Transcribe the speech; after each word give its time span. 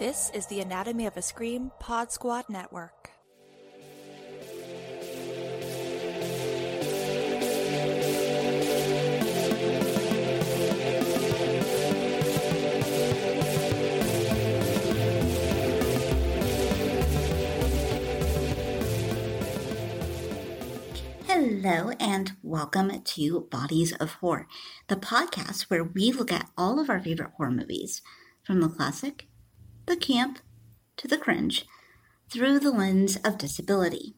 This 0.00 0.30
is 0.32 0.46
the 0.46 0.62
Anatomy 0.62 1.04
of 1.04 1.18
a 1.18 1.20
Scream 1.20 1.72
Pod 1.78 2.10
Squad 2.10 2.48
Network. 2.48 3.10
Hello, 21.26 21.90
and 22.00 22.32
welcome 22.42 23.02
to 23.02 23.40
Bodies 23.50 23.92
of 23.92 24.12
Horror, 24.12 24.46
the 24.88 24.96
podcast 24.96 25.64
where 25.64 25.84
we 25.84 26.10
look 26.10 26.32
at 26.32 26.48
all 26.56 26.80
of 26.80 26.88
our 26.88 27.00
favorite 27.00 27.32
horror 27.36 27.50
movies, 27.50 28.00
from 28.42 28.62
the 28.62 28.70
classic, 28.70 29.26
the 29.86 29.96
camp, 29.96 30.38
to 30.96 31.08
the 31.08 31.18
cringe, 31.18 31.66
through 32.30 32.60
the 32.60 32.70
lens 32.70 33.16
of 33.24 33.38
disability. 33.38 34.14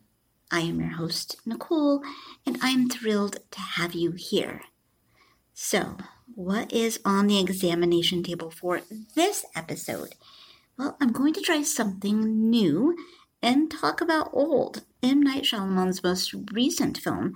I 0.50 0.60
am 0.60 0.80
your 0.80 0.90
host, 0.90 1.36
Nicole, 1.46 2.02
and 2.44 2.58
I'm 2.60 2.88
thrilled 2.88 3.38
to 3.50 3.60
have 3.60 3.94
you 3.94 4.12
here. 4.12 4.62
So, 5.54 5.96
what 6.34 6.72
is 6.72 7.00
on 7.04 7.26
the 7.26 7.40
examination 7.40 8.22
table 8.22 8.50
for 8.50 8.80
this 9.14 9.44
episode? 9.54 10.14
Well, 10.78 10.96
I'm 11.00 11.12
going 11.12 11.34
to 11.34 11.40
try 11.40 11.62
something 11.62 12.50
new 12.50 12.96
and 13.42 13.70
talk 13.70 14.00
about 14.00 14.30
Old, 14.32 14.84
M. 15.02 15.22
Night 15.22 15.44
Shyamalan's 15.44 16.02
most 16.02 16.34
recent 16.52 16.98
film 16.98 17.34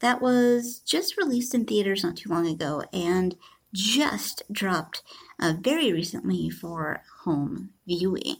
that 0.00 0.22
was 0.22 0.80
just 0.80 1.16
released 1.16 1.54
in 1.54 1.64
theaters 1.64 2.04
not 2.04 2.16
too 2.16 2.28
long 2.28 2.46
ago 2.46 2.84
and 2.92 3.36
just 3.72 4.42
dropped 4.50 5.02
uh, 5.40 5.54
very 5.60 5.92
recently 5.92 6.50
for 6.50 7.02
home 7.24 7.70
viewing. 7.86 8.36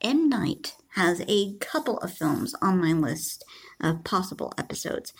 M. 0.00 0.28
Night 0.28 0.76
has 0.94 1.22
a 1.28 1.54
couple 1.58 1.98
of 1.98 2.12
films 2.12 2.54
on 2.62 2.80
my 2.80 2.92
list 2.92 3.44
of 3.80 4.04
possible 4.04 4.52
episodes. 4.56 5.12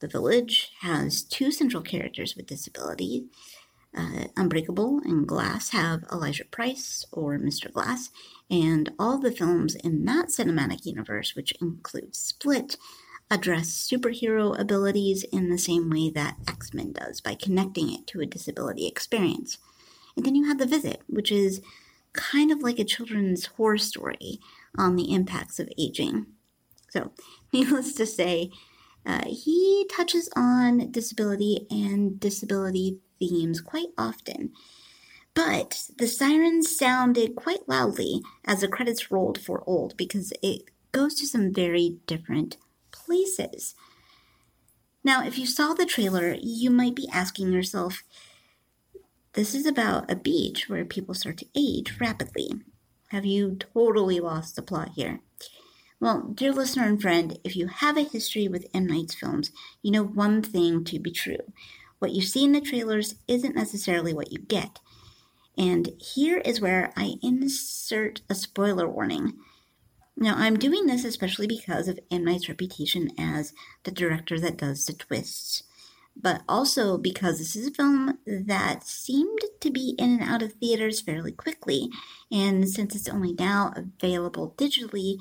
The 0.00 0.08
Village 0.08 0.72
has 0.80 1.22
two 1.22 1.52
central 1.52 1.82
characters 1.82 2.34
with 2.34 2.46
disability. 2.46 3.26
Uh, 3.96 4.28
Unbreakable 4.36 5.00
and 5.04 5.26
Glass 5.26 5.70
have 5.70 6.04
Elijah 6.10 6.44
Price 6.44 7.04
or 7.12 7.38
Mr. 7.38 7.70
Glass, 7.70 8.10
and 8.50 8.90
all 8.98 9.18
the 9.18 9.32
films 9.32 9.74
in 9.74 10.04
that 10.06 10.28
cinematic 10.28 10.86
universe, 10.86 11.34
which 11.34 11.52
includes 11.60 12.18
Split, 12.18 12.76
address 13.30 13.68
superhero 13.68 14.58
abilities 14.58 15.24
in 15.24 15.50
the 15.50 15.58
same 15.58 15.90
way 15.90 16.10
that 16.10 16.36
X 16.48 16.72
Men 16.72 16.92
does 16.92 17.20
by 17.20 17.34
connecting 17.34 17.92
it 17.92 18.06
to 18.08 18.20
a 18.20 18.26
disability 18.26 18.86
experience. 18.86 19.58
And 20.16 20.24
then 20.24 20.34
you 20.34 20.44
have 20.44 20.58
The 20.58 20.66
Visit, 20.66 21.02
which 21.06 21.30
is 21.30 21.60
kind 22.12 22.50
of 22.50 22.62
like 22.62 22.78
a 22.78 22.84
children's 22.84 23.46
horror 23.46 23.78
story 23.78 24.40
on 24.76 24.96
the 24.96 25.12
impacts 25.12 25.58
of 25.58 25.68
aging. 25.78 26.26
So, 26.90 27.12
needless 27.52 27.94
to 27.94 28.06
say, 28.06 28.50
uh, 29.06 29.24
he 29.26 29.86
touches 29.90 30.28
on 30.36 30.90
disability 30.90 31.66
and 31.70 32.20
disability 32.20 32.98
themes 33.18 33.60
quite 33.60 33.88
often. 33.96 34.52
But 35.34 35.84
the 35.96 36.08
sirens 36.08 36.76
sounded 36.76 37.36
quite 37.36 37.68
loudly 37.68 38.20
as 38.44 38.60
the 38.60 38.68
credits 38.68 39.10
rolled 39.10 39.40
for 39.40 39.62
Old 39.66 39.96
because 39.96 40.32
it 40.42 40.62
goes 40.92 41.14
to 41.14 41.26
some 41.26 41.52
very 41.52 41.98
different 42.06 42.56
places. 42.90 43.74
Now, 45.02 45.24
if 45.24 45.38
you 45.38 45.46
saw 45.46 45.72
the 45.72 45.86
trailer, 45.86 46.36
you 46.40 46.70
might 46.70 46.94
be 46.94 47.08
asking 47.12 47.52
yourself, 47.52 48.02
this 49.34 49.54
is 49.54 49.64
about 49.64 50.10
a 50.10 50.16
beach 50.16 50.68
where 50.68 50.84
people 50.84 51.14
start 51.14 51.36
to 51.38 51.46
age 51.56 52.00
rapidly. 52.00 52.50
Have 53.10 53.24
you 53.24 53.56
totally 53.56 54.18
lost 54.18 54.56
the 54.56 54.62
plot 54.62 54.90
here? 54.96 55.20
Well, 56.00 56.32
dear 56.34 56.52
listener 56.52 56.86
and 56.86 57.00
friend, 57.00 57.38
if 57.44 57.54
you 57.54 57.68
have 57.68 57.96
a 57.96 58.02
history 58.02 58.48
with 58.48 58.66
M. 58.74 58.86
Night's 58.86 59.14
films, 59.14 59.52
you 59.82 59.92
know 59.92 60.02
one 60.02 60.42
thing 60.42 60.82
to 60.84 60.98
be 60.98 61.12
true. 61.12 61.52
What 62.00 62.10
you 62.10 62.22
see 62.22 62.44
in 62.44 62.52
the 62.52 62.60
trailers 62.60 63.16
isn't 63.28 63.54
necessarily 63.54 64.12
what 64.12 64.32
you 64.32 64.38
get. 64.38 64.80
And 65.56 65.92
here 66.00 66.38
is 66.38 66.60
where 66.60 66.92
I 66.96 67.14
insert 67.22 68.22
a 68.28 68.34
spoiler 68.34 68.88
warning. 68.88 69.34
Now, 70.16 70.34
I'm 70.36 70.58
doing 70.58 70.86
this 70.86 71.04
especially 71.04 71.46
because 71.46 71.86
of 71.86 72.00
M. 72.10 72.24
Night's 72.24 72.48
reputation 72.48 73.10
as 73.16 73.52
the 73.84 73.92
director 73.92 74.40
that 74.40 74.56
does 74.56 74.86
the 74.86 74.92
twists 74.92 75.62
but 76.16 76.42
also 76.48 76.98
because 76.98 77.38
this 77.38 77.56
is 77.56 77.68
a 77.68 77.70
film 77.70 78.18
that 78.26 78.84
seemed 78.84 79.40
to 79.60 79.70
be 79.70 79.94
in 79.98 80.20
and 80.20 80.22
out 80.22 80.42
of 80.42 80.52
theaters 80.54 81.00
fairly 81.00 81.32
quickly. 81.32 81.88
And 82.30 82.68
since 82.68 82.94
it's 82.94 83.08
only 83.08 83.32
now 83.32 83.72
available 83.74 84.54
digitally, 84.56 85.16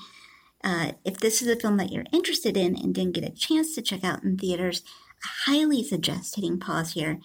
uh, 0.63 0.93
if 1.05 1.17
this 1.17 1.41
is 1.41 1.47
a 1.47 1.55
film 1.55 1.77
that 1.77 1.91
you're 1.91 2.05
interested 2.11 2.57
in 2.57 2.75
and 2.75 2.93
didn't 2.93 3.13
get 3.13 3.23
a 3.23 3.29
chance 3.29 3.73
to 3.75 3.81
check 3.81 4.03
out 4.03 4.23
in 4.23 4.37
theaters, 4.37 4.83
I 5.23 5.51
highly 5.51 5.83
suggest 5.83 6.35
hitting 6.35 6.59
pause 6.59 6.93
here 6.93 7.19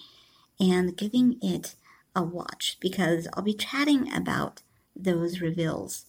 and 0.60 0.96
giving 0.96 1.38
it 1.42 1.74
a 2.14 2.22
watch 2.22 2.76
because 2.80 3.26
I'll 3.32 3.42
be 3.42 3.54
chatting 3.54 4.12
about 4.12 4.62
those 4.94 5.40
reveals. 5.40 6.06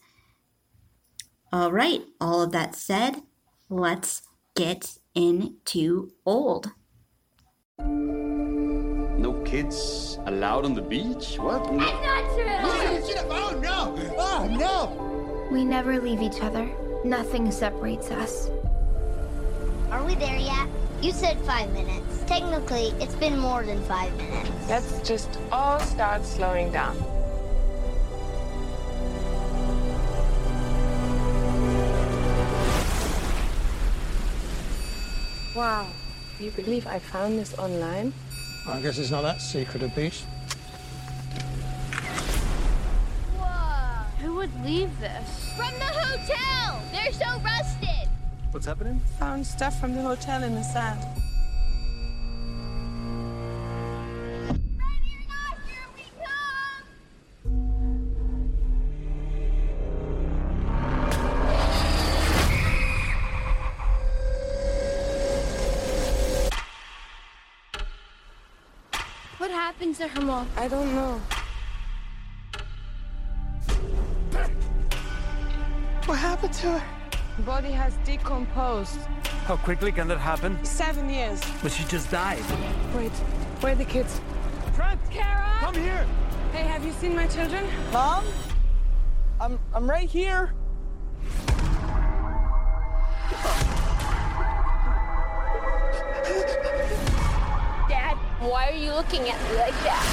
All 1.51 1.71
right, 1.71 2.03
all 2.21 2.43
of 2.43 2.51
that 2.51 2.75
said, 2.75 3.23
let's 3.69 4.21
get 4.55 4.97
into 5.15 6.11
old. 6.25 6.71
No 9.25 9.33
kids 9.43 10.19
allowed 10.27 10.65
on 10.65 10.75
the 10.75 10.81
beach? 10.81 11.37
What? 11.39 11.63
That's 11.63 12.03
not 12.05 12.23
true! 12.35 12.45
Oh, 13.31 13.53
oh 13.53 13.59
no! 13.59 14.15
Oh 14.17 14.47
no! 14.47 15.49
We 15.51 15.63
never 15.63 15.99
leave 15.99 16.21
each 16.21 16.41
other. 16.41 16.69
Nothing 17.03 17.49
separates 17.51 18.11
us. 18.11 18.49
Are 19.89 20.03
we 20.03 20.15
there 20.15 20.37
yet? 20.37 20.67
You 21.01 21.11
said 21.11 21.39
five 21.41 21.71
minutes. 21.73 22.23
Technically, 22.27 22.93
it's 22.99 23.15
been 23.15 23.39
more 23.39 23.63
than 23.63 23.81
five 23.83 24.15
minutes. 24.17 24.49
Let's 24.69 25.07
just 25.07 25.29
all 25.51 25.79
start 25.79 26.25
slowing 26.25 26.71
down. 26.71 26.95
Wow. 35.55 35.87
Do 36.37 36.43
you 36.43 36.51
believe 36.51 36.85
I 36.85 36.99
found 36.99 37.39
this 37.39 37.57
online? 37.57 38.11
I 38.67 38.81
guess 38.81 38.97
it's 38.97 39.09
not 39.09 39.21
that 39.21 39.39
secret 39.41 39.83
a 39.83 39.87
beast. 39.87 40.25
Whoa! 43.37 44.03
Who 44.21 44.35
would 44.35 44.65
leave 44.65 44.91
this? 44.99 45.53
From 45.55 45.73
the 45.79 45.85
hotel! 45.85 46.81
They're 46.91 47.13
so 47.13 47.39
rusted! 47.39 48.09
What's 48.51 48.65
happening? 48.65 48.99
Found 49.19 49.47
stuff 49.47 49.79
from 49.79 49.95
the 49.95 50.01
hotel 50.01 50.43
in 50.43 50.55
the 50.55 50.63
sand. 50.63 50.99
What 69.97 70.09
happened 70.09 70.13
to 70.13 70.19
her, 70.19 70.27
Mom? 70.27 70.49
I 70.57 70.67
don't 70.67 70.93
know. 70.93 71.21
What 76.05 76.17
happened 76.17 76.53
to 76.53 76.71
her? 76.71 76.83
The 77.37 77.43
body 77.43 77.71
has 77.71 77.95
decomposed. 78.03 78.99
How 79.45 79.55
quickly 79.55 79.93
can 79.93 80.09
that 80.09 80.17
happen? 80.17 80.61
Seven 80.65 81.09
years. 81.09 81.41
But 81.63 81.71
she 81.71 81.85
just 81.85 82.11
died. 82.11 82.43
Wait, 82.93 83.09
where 83.61 83.71
are 83.71 83.75
the 83.75 83.85
kids? 83.85 84.19
Trent! 84.75 84.99
Kara! 85.09 85.59
Come 85.61 85.75
here! 85.75 86.05
Hey, 86.51 86.63
have 86.63 86.83
you 86.83 86.91
seen 86.91 87.15
my 87.15 87.27
children? 87.27 87.65
Mom? 87.93 88.25
I'm 89.39 89.57
I'm 89.73 89.89
right 89.89 90.09
here. 90.09 90.53
Why 98.49 98.69
are 98.69 98.75
you 98.75 98.93
looking 98.93 99.21
at 99.29 99.41
me 99.49 99.57
like 99.57 99.73
that? 99.83 100.03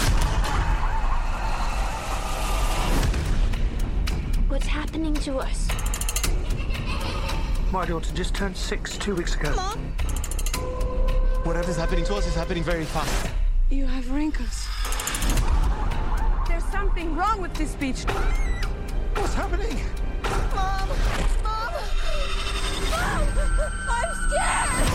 What's 4.48 4.66
happening 4.66 5.14
to 5.14 5.38
us? 5.38 5.68
My 7.72 7.86
daughter 7.86 8.12
just 8.14 8.34
turned 8.34 8.56
six 8.56 8.96
two 8.98 9.14
weeks 9.14 9.34
ago. 9.34 9.54
Mom? 9.54 9.78
Whatever's 11.44 11.76
happening 11.76 12.04
to 12.04 12.14
us 12.14 12.26
is 12.26 12.34
happening 12.34 12.62
very 12.62 12.84
fast. 12.84 13.30
You 13.70 13.86
have 13.86 14.10
wrinkles. 14.10 14.68
There's 16.48 16.64
something 16.64 17.16
wrong 17.16 17.40
with 17.40 17.54
this 17.54 17.74
beach. 17.74 18.04
What's 19.14 19.34
happening? 19.34 19.80
Mom! 20.22 20.88
Mom! 21.42 21.72
Mom! 22.90 23.24
I'm 23.88 24.14
scared! 24.28 24.86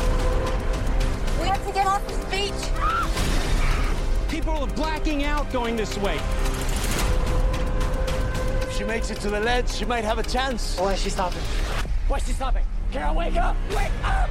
We 1.41 1.47
have 1.47 1.65
to 1.65 1.73
get 1.73 1.87
off 1.87 2.07
this 2.07 2.23
beach! 2.25 2.76
People 4.47 4.63
are 4.63 4.75
blacking 4.75 5.25
out 5.25 5.51
going 5.51 5.75
this 5.75 5.97
way. 5.97 6.15
If 8.61 8.77
she 8.77 8.85
makes 8.85 9.11
it 9.11 9.19
to 9.19 9.29
the 9.29 9.41
ledge, 9.41 9.69
she 9.69 9.83
might 9.83 10.05
have 10.05 10.19
a 10.19 10.23
chance. 10.23 10.79
Why 10.79 10.93
is 10.93 11.01
she 11.01 11.09
stopping? 11.09 11.41
Why 12.07 12.15
is 12.15 12.25
she 12.25 12.31
stopping? 12.31 12.63
Kara, 12.89 13.11
wake 13.11 13.35
up! 13.35 13.57
Wake 13.71 13.91
up! 14.05 14.29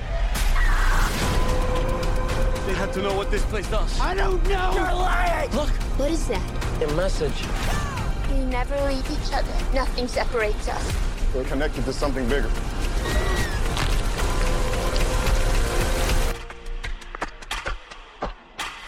They 2.64 2.72
had 2.72 2.94
to 2.94 3.02
know 3.02 3.14
what 3.14 3.30
this 3.30 3.44
place 3.44 3.68
does. 3.68 4.00
I 4.00 4.14
don't 4.14 4.42
know! 4.48 4.72
You're 4.74 4.84
lying! 4.84 5.50
Look, 5.50 5.68
What 5.98 6.10
is 6.10 6.26
that? 6.28 6.82
A 6.82 6.94
message. 6.94 7.38
We 8.32 8.42
never 8.46 8.74
leave 8.86 9.04
each 9.10 9.34
other. 9.34 9.52
Nothing 9.74 10.08
separates 10.08 10.66
us. 10.66 10.96
We're 11.34 11.44
connected 11.44 11.84
to 11.84 11.92
something 11.92 12.26
bigger. 12.26 12.50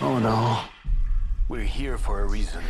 Oh 0.00 0.18
no. 0.18 0.77
We're 1.48 1.62
here 1.62 1.96
for 1.96 2.20
a 2.20 2.28
reason. 2.28 2.62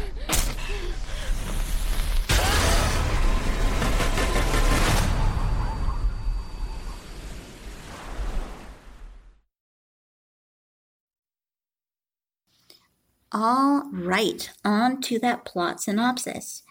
All 13.32 13.90
right, 13.92 14.48
on 14.64 15.00
to 15.02 15.18
that 15.18 15.44
plot 15.44 15.80
synopsis. 15.80 16.62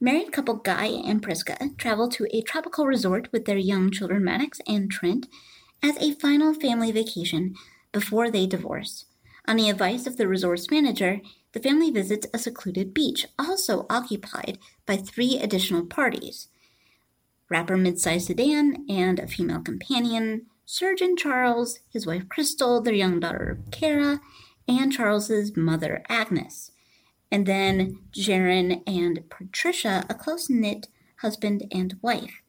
Married 0.00 0.32
couple 0.32 0.54
Guy 0.54 0.86
and 0.86 1.22
Prisca 1.22 1.56
travel 1.76 2.08
to 2.08 2.26
a 2.30 2.40
tropical 2.40 2.86
resort 2.86 3.28
with 3.32 3.44
their 3.44 3.58
young 3.58 3.90
children 3.90 4.24
Maddox 4.24 4.60
and 4.66 4.90
Trent 4.90 5.28
as 5.82 5.96
a 5.98 6.14
final 6.14 6.54
family 6.54 6.90
vacation 6.90 7.54
before 7.92 8.30
they 8.30 8.46
divorce. 8.46 9.04
On 9.46 9.56
the 9.56 9.68
advice 9.68 10.06
of 10.06 10.16
the 10.16 10.26
resort's 10.26 10.70
manager, 10.70 11.20
the 11.52 11.60
family 11.60 11.90
visits 11.90 12.26
a 12.32 12.38
secluded 12.38 12.94
beach, 12.94 13.26
also 13.38 13.86
occupied 13.90 14.58
by 14.86 14.96
three 14.96 15.38
additional 15.38 15.84
parties 15.86 16.48
rapper 17.50 17.76
midsize 17.76 18.22
sedan 18.22 18.84
and 18.88 19.18
a 19.18 19.26
female 19.26 19.60
companion, 19.60 20.46
Surgeon 20.66 21.16
Charles, 21.16 21.80
his 21.90 22.06
wife 22.06 22.28
Chrystal, 22.28 22.82
their 22.82 22.94
young 22.94 23.20
daughter 23.20 23.60
Kara, 23.70 24.20
and 24.66 24.92
Charles's 24.92 25.56
mother 25.56 26.02
Agnes. 26.08 26.72
And 27.30 27.46
then 27.46 27.98
Jarin 28.12 28.82
and 28.86 29.28
Patricia, 29.28 30.06
a 30.08 30.14
close 30.14 30.48
knit 30.48 30.88
husband 31.18 31.64
and 31.70 31.96
wife. 32.02 32.42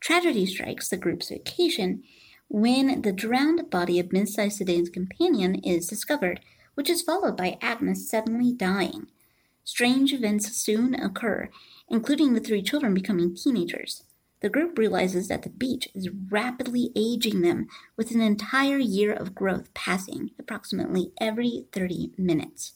Tragedy 0.00 0.44
strikes 0.44 0.88
the 0.88 0.96
group's 0.96 1.28
vacation 1.28 2.02
when 2.48 3.02
the 3.02 3.12
drowned 3.12 3.68
body 3.70 3.98
of 3.98 4.08
midsize 4.08 4.52
sedan's 4.52 4.88
companion 4.88 5.56
is 5.56 5.86
discovered, 5.86 6.40
which 6.74 6.90
is 6.90 7.02
followed 7.02 7.36
by 7.36 7.58
Agnes 7.60 8.08
suddenly 8.08 8.52
dying. 8.52 9.06
Strange 9.64 10.12
events 10.12 10.56
soon 10.56 10.94
occur, 10.94 11.48
including 11.88 12.34
the 12.34 12.40
three 12.40 12.62
children 12.62 12.94
becoming 12.94 13.34
teenagers. 13.34 14.04
The 14.40 14.48
group 14.48 14.78
realizes 14.78 15.28
that 15.28 15.42
the 15.42 15.50
beach 15.50 15.88
is 15.94 16.10
rapidly 16.30 16.90
aging 16.94 17.40
them, 17.40 17.66
with 17.96 18.10
an 18.10 18.20
entire 18.20 18.78
year 18.78 19.12
of 19.12 19.34
growth 19.34 19.72
passing 19.74 20.30
approximately 20.38 21.12
every 21.20 21.66
30 21.72 22.12
minutes. 22.18 22.74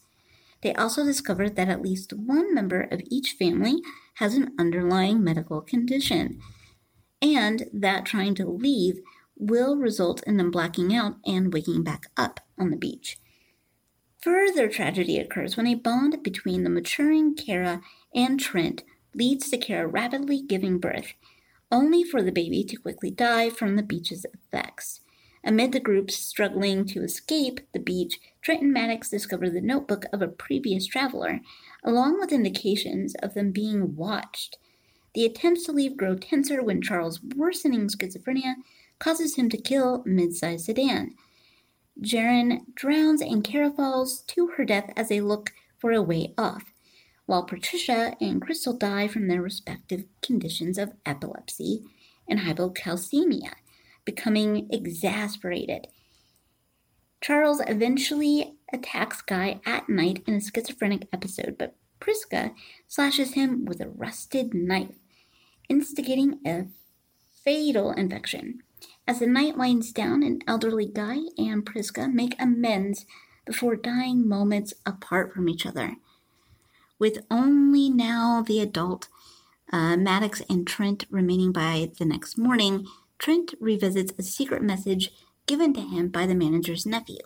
They 0.63 0.75
also 0.75 1.05
discover 1.05 1.49
that 1.49 1.69
at 1.69 1.83
least 1.83 2.13
one 2.13 2.55
member 2.55 2.83
of 2.91 3.03
each 3.07 3.37
family 3.39 3.77
has 4.15 4.35
an 4.35 4.53
underlying 4.59 5.23
medical 5.23 5.61
condition, 5.61 6.41
and 7.23 7.69
that 7.73 8.07
trying 8.07 8.35
to 8.37 8.49
leave 8.49 9.01
will 9.41 9.77
result 9.77 10.23
in 10.27 10.37
them 10.37 10.51
blacking 10.51 10.95
out 10.95 11.17
and 11.25 11.53
waking 11.53 11.83
back 11.83 12.11
up 12.17 12.41
on 12.59 12.71
the 12.71 12.77
beach. 12.77 13.19
Further 14.23 14.69
tragedy 14.69 15.19
occurs 15.19 15.57
when 15.57 15.67
a 15.67 15.75
bond 15.75 16.23
between 16.23 16.63
the 16.63 16.71
maturing 16.71 17.35
Kara 17.35 17.81
and 18.15 18.39
Trent 18.39 18.85
leads 19.15 19.49
to 19.51 19.57
Kara 19.57 19.87
rapidly 19.87 20.43
giving 20.43 20.79
birth, 20.79 21.15
only 21.73 22.05
for 22.05 22.23
the 22.23 22.31
baby 22.31 22.63
to 22.65 22.77
quickly 22.77 23.11
die 23.11 23.49
from 23.49 23.77
the 23.77 23.83
beach's 23.83 24.27
effects. 24.27 25.01
Amid 25.43 25.73
the 25.73 25.81
groups 25.81 26.17
struggling 26.17 26.85
to 26.89 27.03
escape 27.03 27.61
the 27.73 27.79
beach, 27.79 28.21
Trent 28.43 28.61
and 28.61 28.73
Maddox 28.75 29.09
discover 29.09 29.49
the 29.49 29.63
notebook 29.63 30.05
of 30.13 30.21
a 30.21 30.29
previous 30.29 30.87
traveler, 30.87 31.41
along 31.83 32.21
with 32.21 32.31
indications 32.31 33.15
of 33.23 33.33
them 33.33 33.53
being 33.53 33.97
watched. 33.97 34.59
The 35.15 35.25
attempts 35.25 35.65
to 35.65 35.73
leave 35.73 35.97
grow 35.97 36.15
tenser 36.15 36.63
when 36.63 36.83
Charles' 36.83 37.23
worsening 37.23 37.89
schizophrenia 37.89 38.57
causes 39.01 39.35
him 39.35 39.49
to 39.49 39.57
kill 39.57 40.05
mid-sized 40.07 40.67
sedan. 40.67 41.17
Jarin 42.01 42.61
drowns 42.75 43.21
and 43.21 43.43
Kara 43.43 43.71
falls 43.71 44.23
to 44.29 44.53
her 44.57 44.65
death 44.65 44.93
as 44.97 45.09
they 45.09 45.21
look 45.21 45.53
for 45.79 45.91
a 45.91 46.03
way 46.03 46.33
off, 46.39 46.73
while 47.27 47.43
Patricia 47.43 48.15
and 48.21 48.41
Chrystal 48.41 48.79
die 48.79 49.09
from 49.09 49.27
their 49.27 49.43
respective 49.43 50.05
conditions 50.23 50.79
of 50.79 50.93
epilepsy 51.05 51.83
and 52.29 52.41
hypocalcemia, 52.41 53.55
becoming 54.05 54.69
exasperated. 54.71 55.89
Charles 57.21 57.61
eventually 57.67 58.55
attacks 58.73 59.21
Guy 59.21 59.61
at 59.67 59.89
night 59.89 60.23
in 60.27 60.35
a 60.35 60.41
schizophrenic 60.41 61.07
episode, 61.13 61.57
but 61.59 61.77
Prisca 61.99 62.53
slashes 62.87 63.35
him 63.35 63.65
with 63.67 63.81
a 63.81 63.89
rusted 63.89 64.55
knife, 64.55 64.97
instigating 65.69 66.41
a 66.47 66.67
fatal 67.45 67.93
infection. 67.93 68.63
As 69.07 69.19
the 69.19 69.27
night 69.27 69.57
winds 69.57 69.93
down, 69.93 70.23
an 70.23 70.41
elderly 70.47 70.87
Guy 70.87 71.19
and 71.37 71.67
Prisca 71.67 72.09
make 72.09 72.41
amends 72.41 73.07
before 73.45 73.77
dying 73.77 74.29
moments 74.29 74.75
apart 74.87 75.33
from 75.35 75.49
each 75.49 75.67
other. 75.67 75.97
With 76.99 77.25
only 77.31 77.91
now 77.91 78.45
the 78.47 78.61
adult 78.61 79.09
uh, 79.73 79.97
Maddox 79.97 80.43
and 80.49 80.67
Trent 80.67 81.07
remaining 81.11 81.51
by 81.53 81.91
the 81.99 82.05
next 82.05 82.37
morning, 82.37 82.87
Trent 83.19 83.55
revisits 83.61 84.13
a 84.19 84.23
secret 84.23 84.63
message 84.63 85.11
given 85.47 85.73
to 85.75 85.81
him 85.81 86.09
by 86.09 86.27
the 86.27 86.35
manager's 86.35 86.87
nephew, 86.87 87.19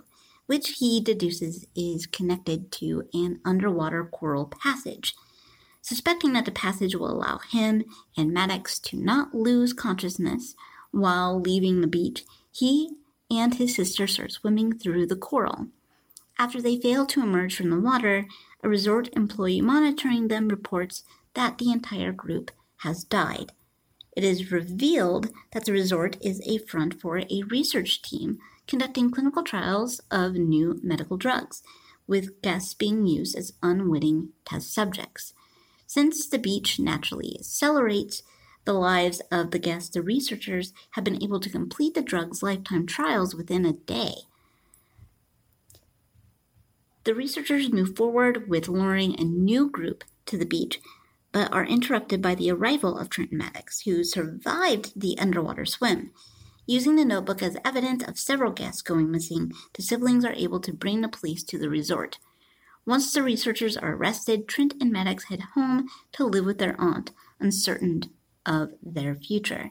which 0.47 0.77
he 0.79 1.01
deduces 1.01 1.67
is 1.75 2.07
connected 2.07 2.73
to 2.73 3.09
an 3.13 3.41
underwater 3.45 4.05
coral 4.05 4.47
passage. 4.47 5.15
Suspecting 5.83 6.33
that 6.33 6.47
the 6.47 6.51
passage 6.51 6.95
will 6.95 7.11
allow 7.11 7.39
him 7.39 7.85
and 8.17 8.33
Maddox 8.33 8.79
to 8.79 8.97
not 8.97 9.35
lose 9.35 9.73
consciousness 9.75 10.55
while 10.95 11.41
leaving 11.41 11.81
the 11.81 11.87
beach, 11.87 12.25
he 12.51 12.91
and 13.31 13.55
his 13.55 13.75
sister 13.75 14.07
start 14.07 14.33
swimming 14.33 14.79
through 14.79 15.07
the 15.07 15.17
coral. 15.17 15.69
After 16.39 16.61
they 16.61 16.81
fail 16.81 17.07
to 17.07 17.23
emerge 17.23 17.57
from 17.57 17.71
the 17.71 17.81
water, 17.81 18.27
a 18.63 18.69
resort 18.69 19.09
employee 19.15 19.61
monitoring 19.61 20.29
them 20.29 20.49
reports 20.49 21.05
that 21.35 21.59
the 21.59 21.71
entire 21.71 22.13
group 22.13 22.51
has 22.79 23.05
died. 23.05 23.53
It 24.17 24.25
is 24.25 24.53
revealed 24.53 25.31
that 25.53 25.65
the 25.65 25.73
resort 25.73 26.17
is 26.21 26.41
a 26.47 26.59
front 26.59 27.01
for 27.01 27.19
a 27.19 27.43
research 27.49 28.03
team 28.03 28.39
conducting 28.67 29.11
clinical 29.11 29.43
trials 29.43 30.01
of 30.11 30.35
new 30.35 30.81
medical 30.83 31.17
drugs, 31.17 31.63
with 32.07 32.41
guests 32.43 32.75
being 32.75 33.07
used 33.07 33.37
as 33.37 33.55
unwitting 33.63 34.31
test 34.45 34.73
subjects. 34.73 35.35
Since 35.87 36.29
the 36.29 36.39
beach 36.39 36.79
naturally 36.79 37.37
accelerates 37.39 38.23
the 38.65 38.73
lives 38.73 39.21
of 39.31 39.51
the 39.51 39.59
guests, 39.59 39.91
the 39.91 40.03
researchers 40.03 40.73
have 40.93 41.05
been 41.05 41.23
able 41.23 41.41
to 41.41 41.51
complete 41.51 41.95
the 41.95 42.03
drug's 42.03 42.43
lifetime 42.43 42.87
trials 42.87 43.35
within 43.35 43.65
a 43.65 43.73
day. 43.73 44.15
The 47.05 47.15
researchers 47.15 47.71
move 47.71 47.97
forward 47.97 48.49
with 48.49 48.69
luring 48.69 49.19
a 49.21 49.25
new 49.25 49.69
group 49.69 50.05
to 50.27 50.39
the 50.39 50.47
beach, 50.47 50.81
but 51.33 51.53
are 51.53 51.67
interrupted 51.67 52.23
by 52.23 52.35
the 52.35 52.51
arrival 52.51 52.99
of 52.99 53.11
Trent 53.11 53.31
and 53.31 53.39
Maddox, 53.39 53.81
who 53.81 54.03
survived 54.05 54.99
the 54.99 55.19
underwater 55.19 55.67
swim. 55.67 56.13
Using 56.67 56.97
the 56.97 57.05
notebook 57.05 57.43
as 57.43 57.59
evidence 57.63 58.03
of 58.05 58.19
several 58.19 58.53
guests 58.53 58.81
going 58.81 59.11
missing, 59.11 59.53
the 59.75 59.83
siblings 59.83 60.25
are 60.25 60.33
able 60.33 60.61
to 60.61 60.73
bring 60.73 61.03
the 61.03 61.09
police 61.09 61.43
to 61.45 61.59
the 61.59 61.69
resort. 61.69 62.19
Once 62.87 63.13
the 63.13 63.23
researchers 63.23 63.77
are 63.77 63.95
arrested, 63.95 64.49
Trent 64.49 64.75
and 64.81 64.91
Maddox 64.91 65.25
head 65.25 65.41
home 65.55 65.89
to 66.13 66.25
live 66.25 66.47
with 66.47 66.57
their 66.57 66.81
aunt, 66.81 67.11
uncertain 67.39 68.05
of 68.47 68.71
their 68.83 69.15
future. 69.15 69.71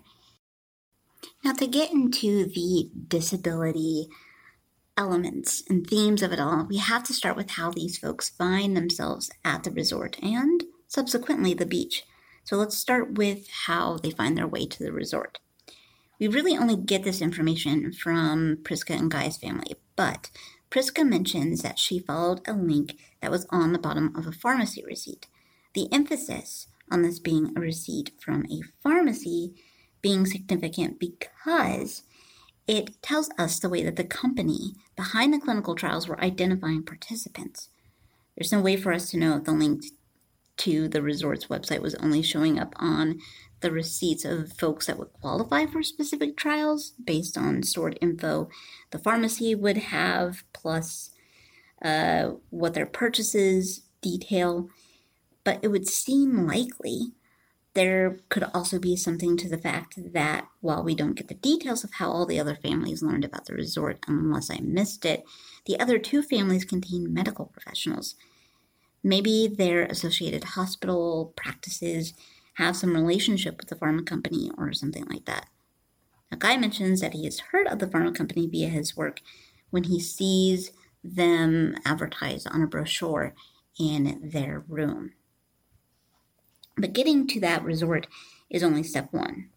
Now, 1.43 1.53
to 1.53 1.67
get 1.67 1.91
into 1.91 2.45
the 2.45 2.89
disability 3.07 4.07
elements 4.97 5.63
and 5.69 5.85
themes 5.85 6.21
of 6.21 6.31
it 6.31 6.39
all, 6.39 6.65
we 6.65 6.77
have 6.77 7.03
to 7.05 7.13
start 7.13 7.35
with 7.35 7.51
how 7.51 7.71
these 7.71 7.97
folks 7.97 8.29
find 8.29 8.75
themselves 8.75 9.31
at 9.43 9.63
the 9.63 9.71
resort 9.71 10.17
and 10.21 10.63
subsequently 10.87 11.53
the 11.53 11.65
beach. 11.65 12.03
So 12.43 12.57
let's 12.57 12.77
start 12.77 13.17
with 13.17 13.47
how 13.65 13.97
they 13.97 14.11
find 14.11 14.37
their 14.37 14.47
way 14.47 14.65
to 14.67 14.83
the 14.83 14.91
resort. 14.91 15.39
We 16.19 16.27
really 16.27 16.57
only 16.57 16.75
get 16.75 17.03
this 17.03 17.21
information 17.21 17.91
from 17.91 18.59
Prisca 18.63 18.93
and 18.93 19.09
Guy's 19.09 19.37
family, 19.37 19.75
but 19.95 20.29
Prisca 20.69 21.03
mentions 21.03 21.61
that 21.61 21.79
she 21.79 21.99
followed 21.99 22.41
a 22.47 22.53
link 22.53 22.97
that 23.21 23.31
was 23.31 23.45
on 23.49 23.73
the 23.73 23.79
bottom 23.79 24.15
of 24.15 24.27
a 24.27 24.31
pharmacy 24.31 24.83
receipt. 24.85 25.27
The 25.73 25.91
emphasis 25.91 26.67
on 26.91 27.01
this 27.01 27.19
being 27.19 27.53
a 27.55 27.59
receipt 27.59 28.11
from 28.19 28.45
a 28.51 28.61
pharmacy 28.81 29.53
being 30.01 30.25
significant 30.25 30.99
because 30.99 32.03
it 32.67 33.01
tells 33.01 33.29
us 33.37 33.59
the 33.59 33.69
way 33.69 33.83
that 33.83 33.95
the 33.95 34.03
company 34.03 34.73
behind 34.95 35.33
the 35.33 35.39
clinical 35.39 35.75
trials 35.75 36.07
were 36.07 36.21
identifying 36.23 36.83
participants. 36.83 37.69
There's 38.35 38.51
no 38.51 38.61
way 38.61 38.77
for 38.77 38.93
us 38.93 39.09
to 39.11 39.17
know 39.17 39.37
if 39.37 39.43
the 39.43 39.51
link 39.51 39.83
to 40.57 40.87
the 40.87 41.01
resort's 41.01 41.47
website 41.47 41.81
was 41.81 41.95
only 41.95 42.21
showing 42.21 42.59
up 42.59 42.73
on 42.77 43.19
the 43.61 43.71
receipts 43.71 44.25
of 44.25 44.53
folks 44.53 44.87
that 44.87 44.99
would 44.99 45.13
qualify 45.13 45.65
for 45.65 45.81
specific 45.81 46.35
trials 46.35 46.93
based 47.03 47.37
on 47.37 47.63
stored 47.63 47.97
info 48.01 48.49
the 48.91 48.99
pharmacy 48.99 49.55
would 49.55 49.77
have, 49.77 50.43
plus 50.53 51.09
uh, 51.81 52.31
what 52.49 52.73
their 52.73 52.85
purchases 52.85 53.81
detail. 54.01 54.69
But 55.43 55.59
it 55.62 55.69
would 55.69 55.88
seem 55.88 56.47
likely 56.47 57.13
there 57.73 58.19
could 58.29 58.43
also 58.53 58.77
be 58.77 58.95
something 58.95 59.35
to 59.38 59.50
the 59.50 59.57
fact 59.57 59.95
that 60.13 60.47
while 60.62 60.83
we 60.83 60.93
don't 60.93 61.15
get 61.15 61.27
the 61.27 61.33
details 61.33 61.83
of 61.83 61.93
how 61.93 62.12
all 62.12 62.25
the 62.25 62.39
other 62.39 62.55
families 62.55 63.01
learned 63.01 63.25
about 63.25 63.45
the 63.45 63.53
resort, 63.53 64.00
unless 64.07 64.51
I 64.51 64.59
missed 64.62 65.05
it, 65.05 65.23
the 65.65 65.79
other 65.79 65.97
two 65.97 66.21
families 66.21 66.65
contain 66.65 67.13
medical 67.13 67.47
professionals. 67.47 68.15
Maybe 69.03 69.47
their 69.47 69.83
associated 69.85 70.43
hospital 70.43 71.33
practices 71.35 72.13
have 72.55 72.77
some 72.77 72.93
relationship 72.93 73.57
with 73.57 73.69
the 73.69 73.75
pharma 73.75 74.05
company 74.05 74.51
or 74.57 74.71
something 74.73 75.05
like 75.05 75.25
that. 75.25 75.47
Now, 76.31 76.38
Guy 76.38 76.57
mentions 76.57 77.01
that 77.01 77.13
he 77.13 77.25
has 77.25 77.39
heard 77.39 77.67
of 77.67 77.79
the 77.79 77.88
pharma 77.88 78.15
company 78.15 78.47
via 78.47 78.69
his 78.69 78.95
work 78.95 79.19
when 79.71 79.85
he 79.85 80.00
sees 80.00 80.71
them 81.03 81.75
advertised 81.83 82.47
on 82.47 82.62
a 82.62 82.67
brochure 82.67 83.33
in 83.79 84.19
their 84.23 84.63
room. 84.67 85.13
But 86.77 86.93
getting 86.93 87.27
to 87.27 87.39
that 87.41 87.63
resort 87.63 88.07
is 88.49 88.63
only 88.63 88.83
step 88.83 89.09
one. 89.11 89.49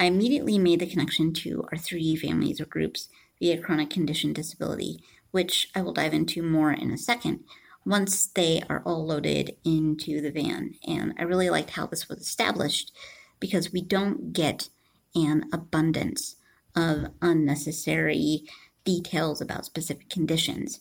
I 0.00 0.06
immediately 0.06 0.58
made 0.58 0.80
the 0.80 0.86
connection 0.86 1.32
to 1.34 1.64
our 1.70 1.78
three 1.78 2.16
families 2.16 2.60
or 2.60 2.66
groups 2.66 3.08
via 3.38 3.60
chronic 3.60 3.90
condition 3.90 4.32
disability, 4.32 5.02
which 5.30 5.68
I 5.74 5.82
will 5.82 5.92
dive 5.92 6.14
into 6.14 6.42
more 6.42 6.72
in 6.72 6.90
a 6.90 6.98
second 6.98 7.44
once 7.84 8.26
they 8.26 8.62
are 8.68 8.82
all 8.84 9.04
loaded 9.04 9.56
into 9.64 10.20
the 10.20 10.30
van. 10.30 10.74
And 10.86 11.14
I 11.18 11.22
really 11.22 11.50
liked 11.50 11.70
how 11.70 11.86
this 11.86 12.08
was 12.08 12.20
established 12.20 12.92
because 13.40 13.72
we 13.72 13.82
don't 13.82 14.32
get 14.32 14.68
an 15.14 15.44
abundance 15.52 16.36
of 16.74 17.06
unnecessary 17.20 18.44
details 18.84 19.40
about 19.40 19.66
specific 19.66 20.08
conditions. 20.08 20.80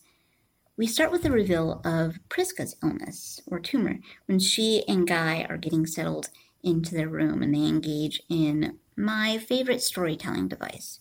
We 0.81 0.87
start 0.87 1.11
with 1.11 1.21
the 1.21 1.29
reveal 1.29 1.79
of 1.85 2.17
Prisca's 2.27 2.75
illness 2.81 3.39
or 3.45 3.59
tumor 3.59 3.99
when 4.25 4.39
she 4.39 4.83
and 4.87 5.07
Guy 5.07 5.45
are 5.47 5.57
getting 5.57 5.85
settled 5.85 6.29
into 6.63 6.95
their 6.95 7.07
room 7.07 7.43
and 7.43 7.53
they 7.53 7.67
engage 7.67 8.23
in 8.29 8.79
my 8.95 9.37
favorite 9.37 9.83
storytelling 9.83 10.47
device, 10.47 10.99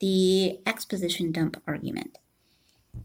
the 0.00 0.58
exposition 0.66 1.30
dump 1.30 1.62
argument. 1.64 2.18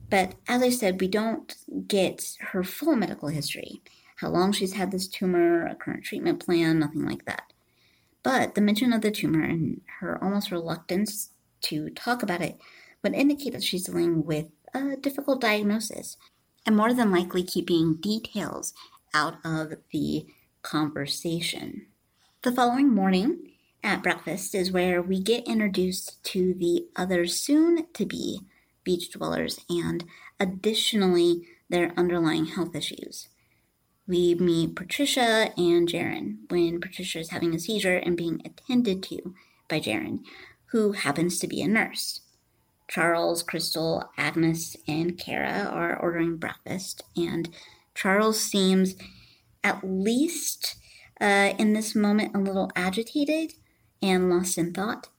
But 0.09 0.33
as 0.47 0.63
I 0.63 0.71
said, 0.71 0.99
we 0.99 1.07
don't 1.07 1.55
get 1.87 2.37
her 2.39 2.63
full 2.63 2.95
medical 2.95 3.29
history 3.29 3.83
how 4.15 4.29
long 4.29 4.51
she's 4.51 4.73
had 4.73 4.89
this 4.89 5.07
tumor, 5.07 5.67
a 5.67 5.75
current 5.75 6.05
treatment 6.05 6.43
plan, 6.43 6.79
nothing 6.79 7.05
like 7.05 7.25
that. 7.25 7.53
But 8.23 8.55
the 8.55 8.61
mention 8.61 8.93
of 8.93 9.01
the 9.01 9.11
tumor 9.11 9.43
and 9.43 9.81
her 9.99 10.17
almost 10.23 10.49
reluctance 10.49 11.29
to 11.65 11.91
talk 11.91 12.23
about 12.23 12.41
it 12.41 12.57
would 13.03 13.13
indicate 13.13 13.53
that 13.53 13.63
she's 13.63 13.83
dealing 13.85 14.25
with 14.25 14.47
a 14.73 14.95
difficult 14.95 15.41
diagnosis 15.41 16.17
and 16.65 16.75
more 16.75 16.93
than 16.93 17.11
likely 17.11 17.43
keeping 17.43 17.95
details 17.95 18.73
out 19.13 19.37
of 19.43 19.73
the 19.91 20.25
conversation. 20.61 21.87
The 22.43 22.51
following 22.51 22.93
morning 22.93 23.51
at 23.83 24.03
breakfast 24.03 24.53
is 24.53 24.71
where 24.71 25.01
we 25.01 25.19
get 25.21 25.47
introduced 25.47 26.23
to 26.25 26.53
the 26.53 26.87
other 26.95 27.25
soon 27.27 27.87
to 27.93 28.05
be 28.05 28.41
beach 28.83 29.11
dwellers 29.11 29.59
and 29.69 30.03
additionally 30.39 31.47
their 31.69 31.93
underlying 31.97 32.45
health 32.45 32.75
issues. 32.75 33.29
We 34.07 34.33
meet 34.35 34.75
Patricia 34.75 35.53
and 35.55 35.87
Jarin 35.87 36.49
when 36.49 36.81
Patricia 36.81 37.19
is 37.19 37.29
having 37.29 37.53
a 37.53 37.59
seizure 37.59 37.97
and 37.97 38.17
being 38.17 38.41
attended 38.43 39.03
to 39.03 39.35
by 39.67 39.79
Jarin, 39.79 40.21
who 40.71 40.93
happens 40.93 41.37
to 41.39 41.47
be 41.47 41.61
a 41.61 41.67
nurse. 41.67 42.21
Charles, 42.89 43.43
Chrystal, 43.43 44.09
Agnes, 44.17 44.75
and 44.87 45.17
Kara 45.17 45.69
are 45.71 45.95
ordering 45.95 46.37
breakfast, 46.37 47.03
and 47.15 47.49
Charles 47.93 48.39
seems, 48.39 48.95
at 49.63 49.83
least 49.83 50.75
uh, 51.21 51.53
in 51.57 51.73
this 51.73 51.95
moment, 51.95 52.35
a 52.35 52.39
little 52.39 52.71
agitated 52.75 53.53
and 54.01 54.29
lost 54.29 54.57
in 54.57 54.73
thought. 54.73 55.09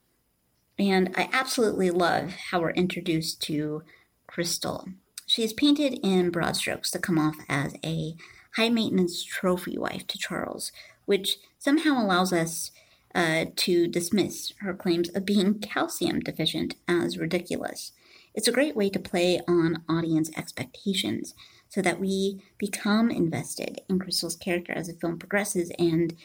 And 0.78 1.14
I 1.16 1.28
absolutely 1.32 1.90
love 1.90 2.32
how 2.50 2.60
we're 2.60 2.70
introduced 2.70 3.40
to 3.42 3.82
Chrystal. 4.26 4.94
She's 5.26 5.52
painted 5.52 6.00
in 6.02 6.30
broad 6.30 6.56
strokes 6.56 6.90
to 6.90 6.98
come 6.98 7.18
off 7.18 7.36
as 7.48 7.76
a 7.84 8.16
high 8.56 8.70
maintenance 8.70 9.22
trophy 9.22 9.78
wife 9.78 10.06
to 10.08 10.18
Charles, 10.18 10.72
which 11.04 11.36
somehow 11.58 12.02
allows 12.02 12.32
us 12.32 12.72
uh, 13.14 13.46
to 13.56 13.88
dismiss 13.88 14.52
her 14.60 14.74
claims 14.74 15.08
of 15.10 15.24
being 15.24 15.58
calcium 15.58 16.20
deficient 16.20 16.76
as 16.86 17.18
ridiculous. 17.18 17.92
It's 18.34 18.48
a 18.48 18.52
great 18.52 18.76
way 18.76 18.90
to 18.90 18.98
play 18.98 19.40
on 19.48 19.82
audience 19.88 20.30
expectations 20.36 21.34
so 21.68 21.82
that 21.82 22.00
we 22.00 22.40
become 22.58 23.10
invested 23.10 23.80
in 23.88 23.98
Chrystal's 23.98 24.36
character 24.36 24.72
as 24.72 24.86
the 24.86 24.94
film 24.94 25.18
progresses 25.18 25.72
and 25.78 26.16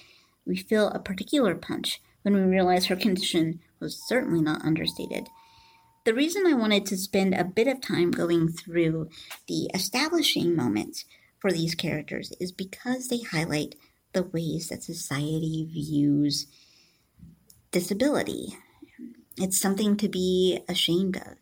we 0.46 0.56
feel 0.58 0.89
a 0.89 1.00
particular 1.00 1.56
punch 1.56 2.01
when 2.22 2.36
we 2.36 2.42
realize 2.42 2.86
her 2.86 2.96
condition 2.96 3.60
was 3.80 4.01
certainly 4.08 4.42
not 4.42 4.63
understated. 4.63 5.27
The 6.06 6.13
reason 6.13 6.46
I 6.46 6.54
wanted 6.54 6.86
to 6.88 6.98
spend 6.98 7.34
a 7.34 7.44
bit 7.44 7.68
of 7.68 7.82
time 7.82 8.12
going 8.12 8.50
through 8.50 9.10
the 9.48 9.70
establishing 9.74 10.56
moments 10.56 11.06
for 11.39 11.51
these 11.51 11.74
characters 11.74 12.32
is 12.39 12.51
because 12.51 13.08
they 13.08 13.22
highlight 13.22 13.75
the 14.13 14.24
ways 14.24 14.70
that 14.70 14.84
society 14.84 15.68
views 15.72 16.48
disability. 17.75 18.58
It's 19.36 19.60
something 19.60 19.98
to 19.98 20.08
be 20.08 20.62
ashamed 20.70 21.17
of 21.17 21.36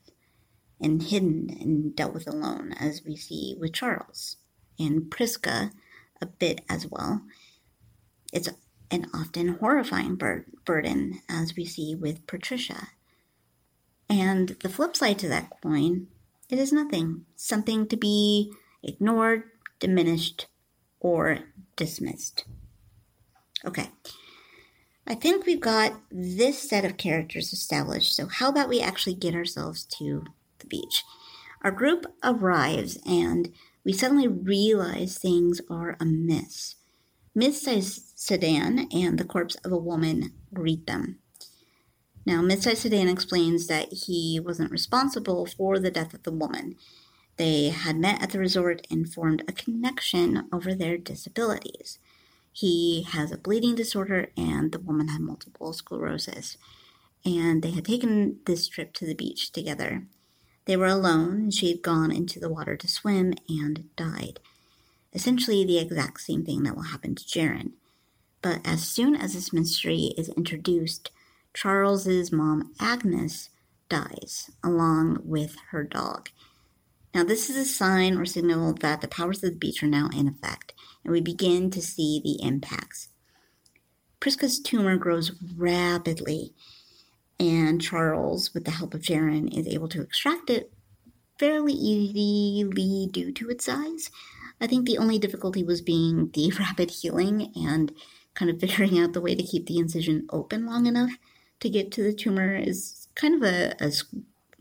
and 0.82 1.00
hidden 1.00 1.56
and 1.62 1.96
dealt 1.96 2.16
with 2.16 2.28
alone, 2.28 2.74
as 2.80 3.04
we 3.06 3.16
see 3.16 3.56
with 3.60 3.74
Charles 3.74 4.38
and 4.80 5.12
Prisca 5.12 5.70
a 6.20 6.26
bit 6.26 6.62
as 6.68 6.88
well. 6.90 7.22
It's 8.34 8.50
an 8.90 9.12
often 9.14 9.60
horrifying 9.60 10.16
bur- 10.16 10.48
burden, 10.66 11.22
as 11.30 11.56
we 11.56 11.66
see 11.66 11.94
with 11.94 12.26
Patricia. 12.26 12.88
And 14.10 14.58
the 14.64 14.70
flip 14.70 14.96
side 14.96 15.20
to 15.20 15.28
that 15.28 15.52
coin, 15.62 16.08
it 16.50 16.58
is 16.58 16.74
nothing, 16.74 17.26
something 17.36 17.88
to 17.90 17.96
be 17.96 18.52
ignored, 18.82 19.44
diminished, 19.80 20.48
or 21.00 21.42
dismissed. 21.76 22.46
Okay, 23.64 23.92
I 25.06 25.16
think 25.16 25.46
we've 25.46 25.60
got 25.60 26.00
this 26.10 26.70
set 26.70 26.86
of 26.86 26.98
characters 26.98 27.52
established, 27.52 28.16
so 28.16 28.28
how 28.28 28.50
about 28.50 28.70
we 28.70 28.80
actually 28.80 29.16
get 29.16 29.36
ourselves 29.36 29.84
to 29.98 30.24
the 30.60 30.68
beach? 30.68 31.04
Our 31.62 31.72
group 31.72 32.06
arrives 32.24 32.98
and 33.06 33.52
we 33.84 33.92
suddenly 33.92 34.28
realize 34.28 35.18
things 35.18 35.60
are 35.70 35.98
amiss. 36.00 36.76
Mid-sized 37.36 38.14
sedan 38.16 38.88
and 38.94 39.18
the 39.18 39.26
corpse 39.26 39.56
of 39.66 39.74
a 39.74 39.78
woman 39.78 40.32
greet 40.54 40.88
them. 40.88 41.20
Now, 42.26 42.42
mid-sized 42.42 42.84
sedan 42.84 43.10
explains 43.10 43.68
that 43.68 43.92
he 43.92 44.40
wasn't 44.40 44.72
responsible 44.72 45.46
for 45.46 45.80
the 45.80 45.92
death 45.92 46.14
of 46.14 46.24
the 46.24 46.32
woman. 46.32 46.76
They 47.36 47.70
had 47.70 47.98
met 47.98 48.22
at 48.22 48.30
the 48.30 48.40
resort 48.40 48.88
and 48.90 49.12
formed 49.12 49.44
a 49.48 49.52
connection 49.52 50.48
over 50.54 50.74
their 50.74 50.98
disabilities. 50.98 52.00
He 52.54 53.04
has 53.12 53.32
a 53.32 53.38
bleeding 53.38 53.76
disorder, 53.76 54.30
and 54.38 54.72
the 54.72 54.80
woman 54.80 55.10
had 55.10 55.22
multiple 55.22 55.74
sclerosis. 55.74 56.56
And 57.26 57.62
they 57.62 57.72
had 57.72 57.86
taken 57.86 58.40
this 58.46 58.68
trip 58.68 58.94
to 58.94 59.06
the 59.06 59.16
beach 59.16 59.52
together. 59.52 60.06
They 60.66 60.78
were 60.78 60.88
alone, 60.88 61.34
and 61.36 61.54
she 61.54 61.70
had 61.70 61.82
gone 61.82 62.12
into 62.12 62.40
the 62.40 62.50
water 62.50 62.78
to 62.78 62.88
swim 62.88 63.34
and 63.50 63.90
died 63.98 64.40
essentially 65.14 65.64
the 65.64 65.80
exact 65.80 66.22
same 66.22 66.44
thing 66.44 66.64
that 66.64 66.76
will 66.76 66.84
happen 66.84 67.16
to 67.16 67.24
Jarin. 67.24 67.74
But 68.42 68.62
as 68.66 68.88
soon 68.88 69.16
as 69.16 69.34
this 69.34 69.54
mystery 69.54 70.14
is 70.18 70.30
introduced, 70.30 71.12
Charles's 71.54 72.32
mom, 72.32 72.74
Agnes, 72.80 73.50
dies 73.90 74.50
along 74.64 75.20
with 75.24 75.56
her 75.70 75.84
dog. 75.84 76.30
Now, 77.14 77.24
this 77.24 77.50
is 77.50 77.56
a 77.56 77.66
sign 77.66 78.18
or 78.18 78.26
signal 78.26 78.74
that 78.74 79.02
the 79.02 79.08
powers 79.08 79.44
of 79.44 79.52
the 79.52 79.58
beach 79.58 79.84
are 79.84 79.88
now 79.88 80.10
in 80.16 80.28
effect, 80.28 80.74
and 81.04 81.14
we 81.14 81.22
begin 81.22 81.70
to 81.72 81.82
see 81.82 82.22
the 82.24 82.46
impacts. 82.46 83.10
Prisca's 84.20 84.60
tumor 84.60 84.98
grows 84.98 85.32
rapidly, 85.58 86.54
and 87.40 87.82
Charles, 87.82 88.54
with 88.54 88.66
the 88.66 88.72
help 88.72 88.94
of 88.94 89.02
Jarin, 89.02 89.54
is 89.58 89.68
able 89.68 89.90
to 89.90 90.02
extract 90.02 90.50
it 90.50 90.72
fairly 91.38 91.74
easily 91.74 93.10
due 93.12 93.32
to 93.34 93.50
its 93.50 93.66
size. 93.66 94.10
I 94.62 94.68
think 94.68 94.86
the 94.86 94.98
only 94.98 95.20
difficulty 95.20 95.64
was 95.64 95.82
being 95.82 96.30
the 96.34 96.52
rapid 96.58 96.92
healing 96.92 97.52
and 97.56 97.92
kind 98.34 98.50
of 98.50 98.60
figuring 98.60 98.98
out 98.98 99.14
the 99.14 99.22
way 99.22 99.36
to 99.36 99.44
keep 99.44 99.68
the 99.68 99.78
incision 99.78 100.28
open 100.30 100.66
long 100.66 100.86
enough 100.86 101.12
to 101.60 101.70
get 101.70 101.92
to 101.92 102.04
the 102.04 102.14
tumor 102.14 102.56
is 102.56 103.08
kind 103.16 103.36
of 103.36 103.44
a, 103.44 103.76
a 103.80 103.92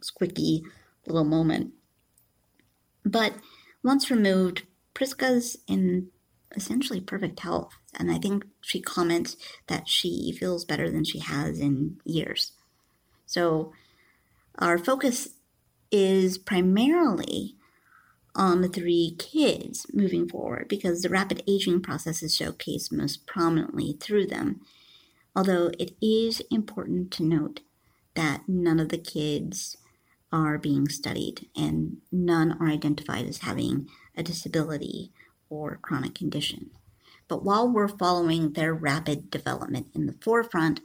squicky 0.00 0.62
little 1.06 1.24
moment. 1.24 1.72
But 3.04 3.34
once 3.82 4.10
removed, 4.10 4.62
Prisca's 4.94 5.56
in 5.66 6.08
essentially 6.54 7.00
perfect 7.00 7.40
health. 7.40 7.72
And 7.98 8.10
I 8.10 8.18
think 8.18 8.46
she 8.60 8.80
comments 8.80 9.36
that 9.66 9.88
she 9.88 10.32
feels 10.32 10.64
better 10.64 10.90
than 10.90 11.04
she 11.04 11.18
has 11.20 11.60
in 11.60 12.00
years. 12.04 12.52
So 13.26 13.72
our 14.58 14.78
focus 14.78 15.30
is 15.90 16.38
primarily 16.38 17.56
on 18.34 18.62
the 18.62 18.68
three 18.68 19.14
kids 19.18 19.86
moving 19.92 20.28
forward 20.28 20.66
because 20.68 21.02
the 21.02 21.08
rapid 21.08 21.42
aging 21.46 21.82
process 21.82 22.22
is 22.22 22.36
showcased 22.36 22.90
most 22.90 23.26
prominently 23.26 23.96
through 24.00 24.26
them. 24.26 24.60
Although 25.36 25.70
it 25.78 25.94
is 26.00 26.42
important 26.50 27.10
to 27.12 27.22
note 27.22 27.60
that 28.14 28.42
none 28.48 28.80
of 28.80 28.88
the 28.88 28.98
kids 28.98 29.76
are 30.30 30.58
being 30.58 30.88
studied 30.88 31.48
and 31.54 31.98
none 32.10 32.56
are 32.58 32.68
identified 32.68 33.26
as 33.26 33.38
having 33.38 33.86
a 34.16 34.22
disability 34.22 35.12
or 35.52 35.78
chronic 35.82 36.14
condition. 36.14 36.70
But 37.28 37.44
while 37.44 37.68
we're 37.68 37.86
following 37.88 38.52
their 38.52 38.72
rapid 38.72 39.30
development 39.30 39.88
in 39.94 40.06
the 40.06 40.14
forefront, 40.14 40.80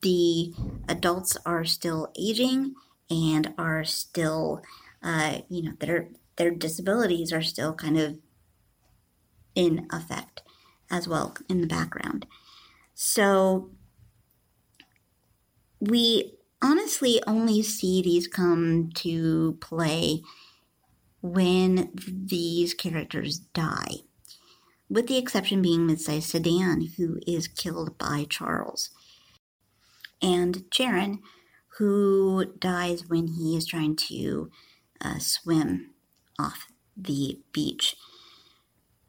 the 0.00 0.54
adults 0.88 1.36
are 1.44 1.64
still 1.66 2.10
aging 2.18 2.74
and 3.10 3.52
are 3.58 3.84
still, 3.84 4.62
uh, 5.02 5.40
you 5.50 5.62
know, 5.62 5.72
their 5.78 6.08
their 6.36 6.50
disabilities 6.50 7.34
are 7.34 7.42
still 7.42 7.74
kind 7.74 7.98
of 7.98 8.18
in 9.54 9.86
effect 9.92 10.42
as 10.90 11.06
well 11.06 11.36
in 11.50 11.60
the 11.60 11.66
background. 11.66 12.24
So 12.94 13.70
we 15.80 16.38
honestly 16.62 17.22
only 17.26 17.62
see 17.62 18.00
these 18.00 18.26
come 18.26 18.90
to 18.94 19.58
play 19.60 20.22
when 21.22 21.90
these 21.94 22.74
characters 22.74 23.38
die, 23.38 24.04
with 24.88 25.06
the 25.06 25.18
exception 25.18 25.62
being 25.62 25.86
Mid-sized 25.86 26.30
Sedan, 26.30 26.88
who 26.96 27.18
is 27.26 27.48
killed 27.48 27.98
by 27.98 28.26
Charles, 28.28 28.90
and 30.22 30.64
Jarin, 30.70 31.18
who 31.78 32.52
dies 32.58 33.08
when 33.08 33.28
he 33.28 33.56
is 33.56 33.66
trying 33.66 33.96
to 33.96 34.50
uh, 35.00 35.18
swim 35.18 35.90
off 36.38 36.66
the 36.96 37.40
beach. 37.52 37.96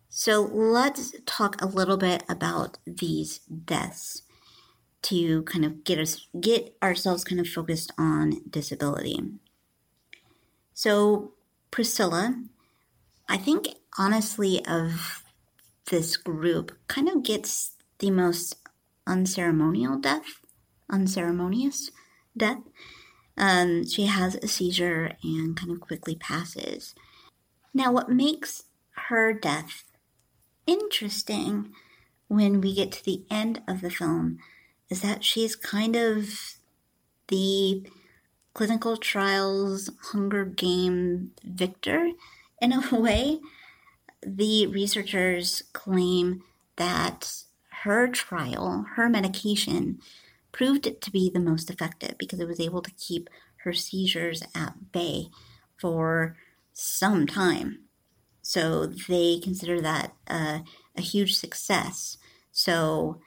So 0.09 0.41
let's 0.41 1.15
talk 1.25 1.61
a 1.61 1.65
little 1.65 1.97
bit 1.97 2.23
about 2.27 2.77
these 2.85 3.39
deaths 3.39 4.23
to 5.03 5.41
kind 5.43 5.65
of 5.65 5.83
get 5.83 5.97
us 5.97 6.27
get 6.39 6.75
ourselves 6.83 7.23
kind 7.23 7.41
of 7.41 7.47
focused 7.47 7.91
on 7.97 8.41
disability. 8.49 9.19
So 10.73 11.33
Priscilla, 11.71 12.35
I 13.27 13.37
think 13.37 13.69
honestly 13.97 14.63
of 14.65 15.23
this 15.89 16.17
group 16.17 16.77
kind 16.87 17.09
of 17.09 17.23
gets 17.23 17.71
the 17.99 18.11
most 18.11 18.55
unceremonial 19.07 19.97
death, 19.97 20.41
unceremonious 20.89 21.89
death. 22.35 22.61
Um, 23.37 23.87
she 23.87 24.05
has 24.05 24.35
a 24.35 24.47
seizure 24.47 25.13
and 25.23 25.55
kind 25.55 25.71
of 25.71 25.79
quickly 25.79 26.15
passes. 26.15 26.93
Now, 27.73 27.91
what 27.91 28.09
makes 28.09 28.63
her 29.07 29.33
death 29.33 29.85
interesting 30.67 31.71
when 32.27 32.61
we 32.61 32.75
get 32.75 32.91
to 32.91 33.05
the 33.05 33.23
end 33.31 33.61
of 33.67 33.81
the 33.81 33.89
film 33.89 34.39
is 34.89 35.01
that 35.01 35.23
she's 35.23 35.55
kind 35.55 35.95
of 35.95 36.57
the 37.29 37.85
clinical 38.53 38.97
trials 38.97 39.89
Hunger 40.11 40.45
Game 40.45 41.31
victor 41.43 42.11
in 42.61 42.73
a 42.73 42.95
way. 42.99 43.39
The 44.23 44.67
researchers 44.67 45.63
claim 45.73 46.43
that 46.75 47.43
her 47.83 48.07
trial, 48.07 48.85
her 48.95 49.09
medication, 49.09 49.99
proved 50.51 50.85
it 50.85 51.01
to 51.01 51.11
be 51.11 51.29
the 51.29 51.39
most 51.39 51.69
effective 51.69 52.15
because 52.17 52.39
it 52.39 52.47
was 52.47 52.59
able 52.59 52.81
to 52.81 52.91
keep 52.91 53.29
her 53.63 53.73
seizures 53.73 54.43
at 54.53 54.91
bay 54.91 55.29
for 55.77 56.35
some 56.73 57.25
time. 57.25 57.79
So 58.41 58.85
they 58.85 59.39
consider 59.39 59.81
that 59.81 60.13
uh, 60.27 60.59
a 60.95 61.01
huge 61.01 61.35
success. 61.35 62.17
So 62.51 63.21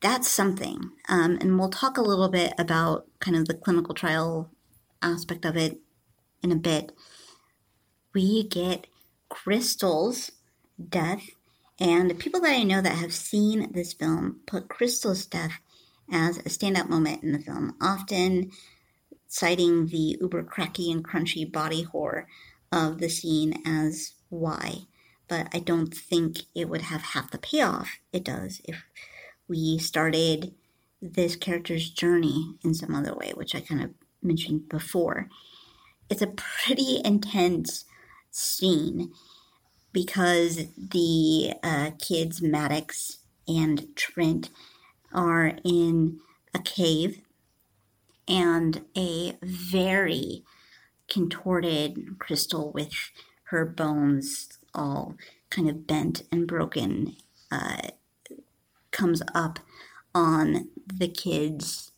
that's 0.00 0.28
something. 0.28 0.90
Um, 1.08 1.38
and 1.40 1.58
we'll 1.58 1.70
talk 1.70 1.98
a 1.98 2.02
little 2.02 2.28
bit 2.28 2.54
about 2.58 3.06
kind 3.20 3.36
of 3.36 3.46
the 3.46 3.54
clinical 3.54 3.94
trial 3.94 4.50
aspect 5.02 5.44
of 5.44 5.56
it 5.56 5.78
in 6.42 6.52
a 6.52 6.56
bit. 6.56 6.92
We 8.14 8.44
get 8.44 8.86
Chrystal's 9.28 10.32
death, 10.88 11.30
and 11.78 12.18
people 12.18 12.40
that 12.40 12.50
I 12.50 12.62
know 12.62 12.80
that 12.80 12.96
have 12.96 13.12
seen 13.12 13.72
this 13.72 13.92
film 13.92 14.40
put 14.46 14.68
Chrystal's 14.68 15.26
death 15.26 15.60
as 16.10 16.38
a 16.38 16.42
standout 16.44 16.88
moment 16.88 17.22
in 17.22 17.32
the 17.32 17.38
film, 17.38 17.76
often 17.80 18.50
citing 19.28 19.86
the 19.86 20.18
uber 20.20 20.42
cracky 20.42 20.90
and 20.90 21.04
crunchy 21.04 21.50
body 21.50 21.82
horror 21.82 22.26
of 22.72 22.98
the 22.98 23.08
scene 23.08 23.62
as 23.64 24.14
why. 24.28 24.86
But 25.28 25.48
I 25.54 25.60
don't 25.60 25.94
think 25.94 26.38
it 26.54 26.68
would 26.68 26.82
have 26.82 27.02
half 27.02 27.30
the 27.30 27.38
payoff 27.38 27.98
it 28.12 28.24
does 28.24 28.60
if 28.64 28.82
we 29.50 29.78
started 29.78 30.54
this 31.02 31.34
character's 31.34 31.90
journey 31.90 32.54
in 32.62 32.72
some 32.72 32.94
other 32.94 33.14
way, 33.14 33.32
which 33.34 33.54
I 33.54 33.60
kind 33.60 33.82
of 33.82 33.90
mentioned 34.22 34.68
before. 34.68 35.28
It's 36.08 36.22
a 36.22 36.28
pretty 36.28 37.00
intense 37.04 37.84
scene 38.30 39.10
because 39.92 40.66
the 40.78 41.54
uh, 41.64 41.90
kids, 41.98 42.40
Maddox 42.40 43.18
and 43.48 43.88
Trent, 43.96 44.50
are 45.12 45.54
in 45.64 46.20
a 46.54 46.60
cave 46.60 47.20
and 48.28 48.84
a 48.96 49.36
very 49.42 50.44
contorted 51.08 52.18
Chrystal 52.20 52.72
with 52.72 52.92
her 53.44 53.64
bones 53.64 54.48
all 54.72 55.16
kind 55.50 55.68
of 55.68 55.88
bent 55.88 56.22
and 56.30 56.46
broken 56.46 57.16
uh, 57.50 57.88
comes 58.90 59.22
up 59.34 59.58
on 60.14 60.68
the 60.86 61.08
kids 61.08 61.92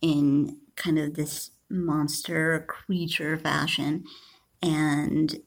in 0.00 0.58
kind 0.76 0.98
of 0.98 1.14
this 1.14 1.50
monster 1.70 2.64
creature 2.66 3.36
fashion 3.36 4.04
and 4.62 5.40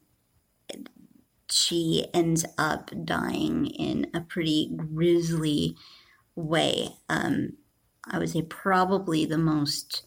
she 1.49 2.07
ends 2.13 2.45
up 2.57 2.91
dying 3.03 3.67
in 3.67 4.07
a 4.13 4.21
pretty 4.21 4.71
grisly 4.75 5.75
way. 6.35 6.89
Um, 7.09 7.53
I 8.09 8.17
would 8.17 8.29
say 8.29 8.41
probably 8.41 9.25
the 9.25 9.37
most, 9.37 10.03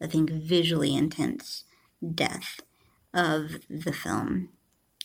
I 0.00 0.06
think, 0.06 0.30
visually 0.30 0.94
intense 0.94 1.64
death 2.14 2.60
of 3.12 3.56
the 3.68 3.92
film. 3.92 4.50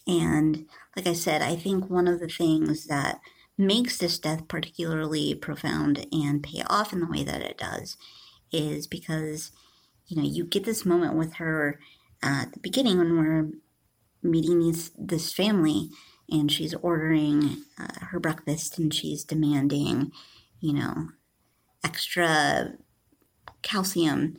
And 0.06 0.66
like 0.96 1.08
I 1.08 1.14
said, 1.14 1.42
I 1.42 1.56
think 1.56 1.90
one 1.90 2.08
of 2.08 2.20
the 2.20 2.28
things 2.28 2.86
that 2.86 3.20
makes 3.58 3.98
this 3.98 4.18
death 4.20 4.48
particularly 4.48 5.36
profound 5.36 6.08
and 6.12 6.44
pay 6.44 6.64
off 6.68 6.92
in 6.92 7.00
the 7.00 7.08
way 7.08 7.24
that 7.24 7.42
it 7.42 7.58
does 7.58 7.98
is 8.52 8.88
because 8.88 9.52
you 10.08 10.18
know 10.18 10.28
you 10.28 10.44
get 10.44 10.64
this 10.64 10.86
moment 10.86 11.16
with 11.16 11.34
her 11.34 11.80
at 12.22 12.54
the 12.54 12.60
beginning 12.60 12.98
when 12.98 13.18
we're 13.18 13.50
meeting 14.22 14.60
these 14.60 14.92
this 14.98 15.34
family 15.34 15.90
and 16.30 16.52
she's 16.52 16.74
ordering 16.76 17.58
uh, 17.80 18.06
her 18.06 18.20
breakfast 18.20 18.80
and 18.80 18.94
she's 18.94 19.24
demanding 19.24 20.12
you 20.60 20.74
know 20.74 21.10
extra 21.84 22.74
calcium 23.62 24.38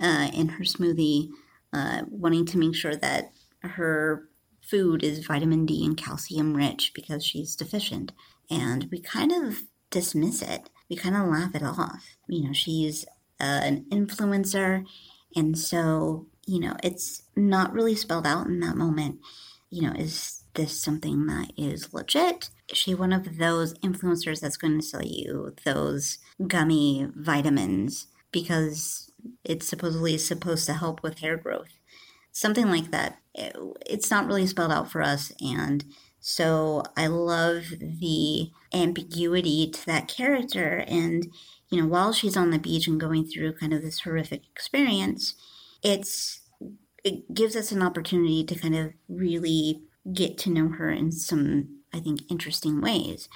uh, 0.00 0.28
in 0.34 0.48
her 0.48 0.64
smoothie 0.64 1.28
uh, 1.72 2.02
wanting 2.10 2.44
to 2.44 2.58
make 2.58 2.74
sure 2.74 2.96
that 2.96 3.32
her 3.62 4.28
food 4.60 5.02
is 5.02 5.24
vitamin 5.24 5.66
D 5.66 5.84
and 5.84 5.96
calcium 5.96 6.54
rich 6.54 6.92
because 6.94 7.24
she's 7.24 7.56
deficient 7.56 8.12
and 8.50 8.88
we 8.90 9.00
kind 9.00 9.32
of 9.32 9.62
dismiss 9.90 10.42
it. 10.42 10.68
We 10.88 10.96
kind 10.96 11.16
of 11.16 11.28
laugh 11.28 11.54
it 11.54 11.62
off. 11.62 12.16
You 12.28 12.48
know, 12.48 12.52
she's 12.52 13.04
uh, 13.40 13.60
an 13.62 13.86
influencer, 13.90 14.84
and 15.34 15.58
so 15.58 16.26
you 16.50 16.58
know, 16.58 16.76
it's 16.82 17.22
not 17.36 17.72
really 17.72 17.94
spelled 17.94 18.26
out 18.26 18.48
in 18.48 18.58
that 18.60 18.76
moment. 18.76 19.20
You 19.70 19.82
know, 19.82 19.92
is 19.92 20.42
this 20.54 20.82
something 20.82 21.26
that 21.26 21.52
is 21.56 21.94
legit? 21.94 22.50
Is 22.68 22.76
she 22.76 22.92
one 22.92 23.12
of 23.12 23.38
those 23.38 23.74
influencers 23.74 24.40
that's 24.40 24.56
going 24.56 24.80
to 24.80 24.84
sell 24.84 25.04
you 25.04 25.54
those 25.64 26.18
gummy 26.48 27.06
vitamins 27.14 28.08
because 28.32 29.12
it's 29.44 29.68
supposedly 29.68 30.18
supposed 30.18 30.66
to 30.66 30.74
help 30.74 31.04
with 31.04 31.20
hair 31.20 31.36
growth? 31.36 31.78
Something 32.32 32.68
like 32.68 32.90
that. 32.90 33.18
It, 33.32 33.56
it's 33.86 34.10
not 34.10 34.26
really 34.26 34.46
spelled 34.48 34.72
out 34.72 34.90
for 34.90 35.02
us, 35.02 35.32
and 35.40 35.84
so 36.20 36.84
I 36.96 37.06
love 37.06 37.64
the 37.80 38.50
ambiguity 38.72 39.70
to 39.70 39.86
that 39.86 40.08
character. 40.08 40.84
And, 40.86 41.32
you 41.70 41.80
know, 41.80 41.86
while 41.86 42.12
she's 42.12 42.36
on 42.36 42.50
the 42.50 42.58
beach 42.58 42.86
and 42.86 43.00
going 43.00 43.26
through 43.26 43.54
kind 43.54 43.72
of 43.72 43.82
this 43.82 44.00
horrific 44.00 44.42
experience, 44.50 45.34
it's, 45.82 46.42
it 47.02 47.32
gives 47.34 47.56
us 47.56 47.72
an 47.72 47.82
opportunity 47.82 48.44
to 48.44 48.54
kind 48.54 48.76
of 48.76 48.92
really 49.08 49.82
get 50.12 50.38
to 50.38 50.50
know 50.50 50.68
her 50.68 50.90
in 50.90 51.10
some 51.10 51.80
I 51.92 52.00
think, 52.00 52.30
interesting 52.30 52.80
ways. 52.80 53.28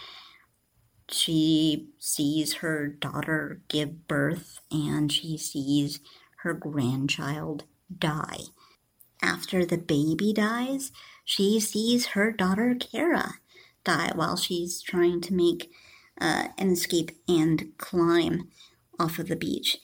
She 1.11 1.91
sees 1.99 2.55
her 2.55 2.89
daughter 2.89 3.63
give 3.69 4.09
birth 4.09 4.61
and 4.71 5.13
she 5.13 5.37
sees 5.37 6.01
her 6.39 6.55
grandchild 6.55 7.65
die. 7.97 8.41
After 9.23 9.65
the 9.65 9.79
baby 9.79 10.33
dies, 10.33 10.93
she 11.25 11.59
sees 11.59 12.09
her 12.09 12.31
daughter 12.31 12.77
Kara 12.79 13.35
die 13.85 14.13
while 14.15 14.37
she's 14.37 14.81
trying 14.81 15.21
to 15.23 15.35
make 15.35 15.71
uh, 16.21 16.49
an 16.59 16.71
escape 16.71 17.11
and 17.29 17.77
climb 17.79 18.49
off 18.99 19.19
of 19.19 19.29
the 19.29 19.37
beach. 19.37 19.79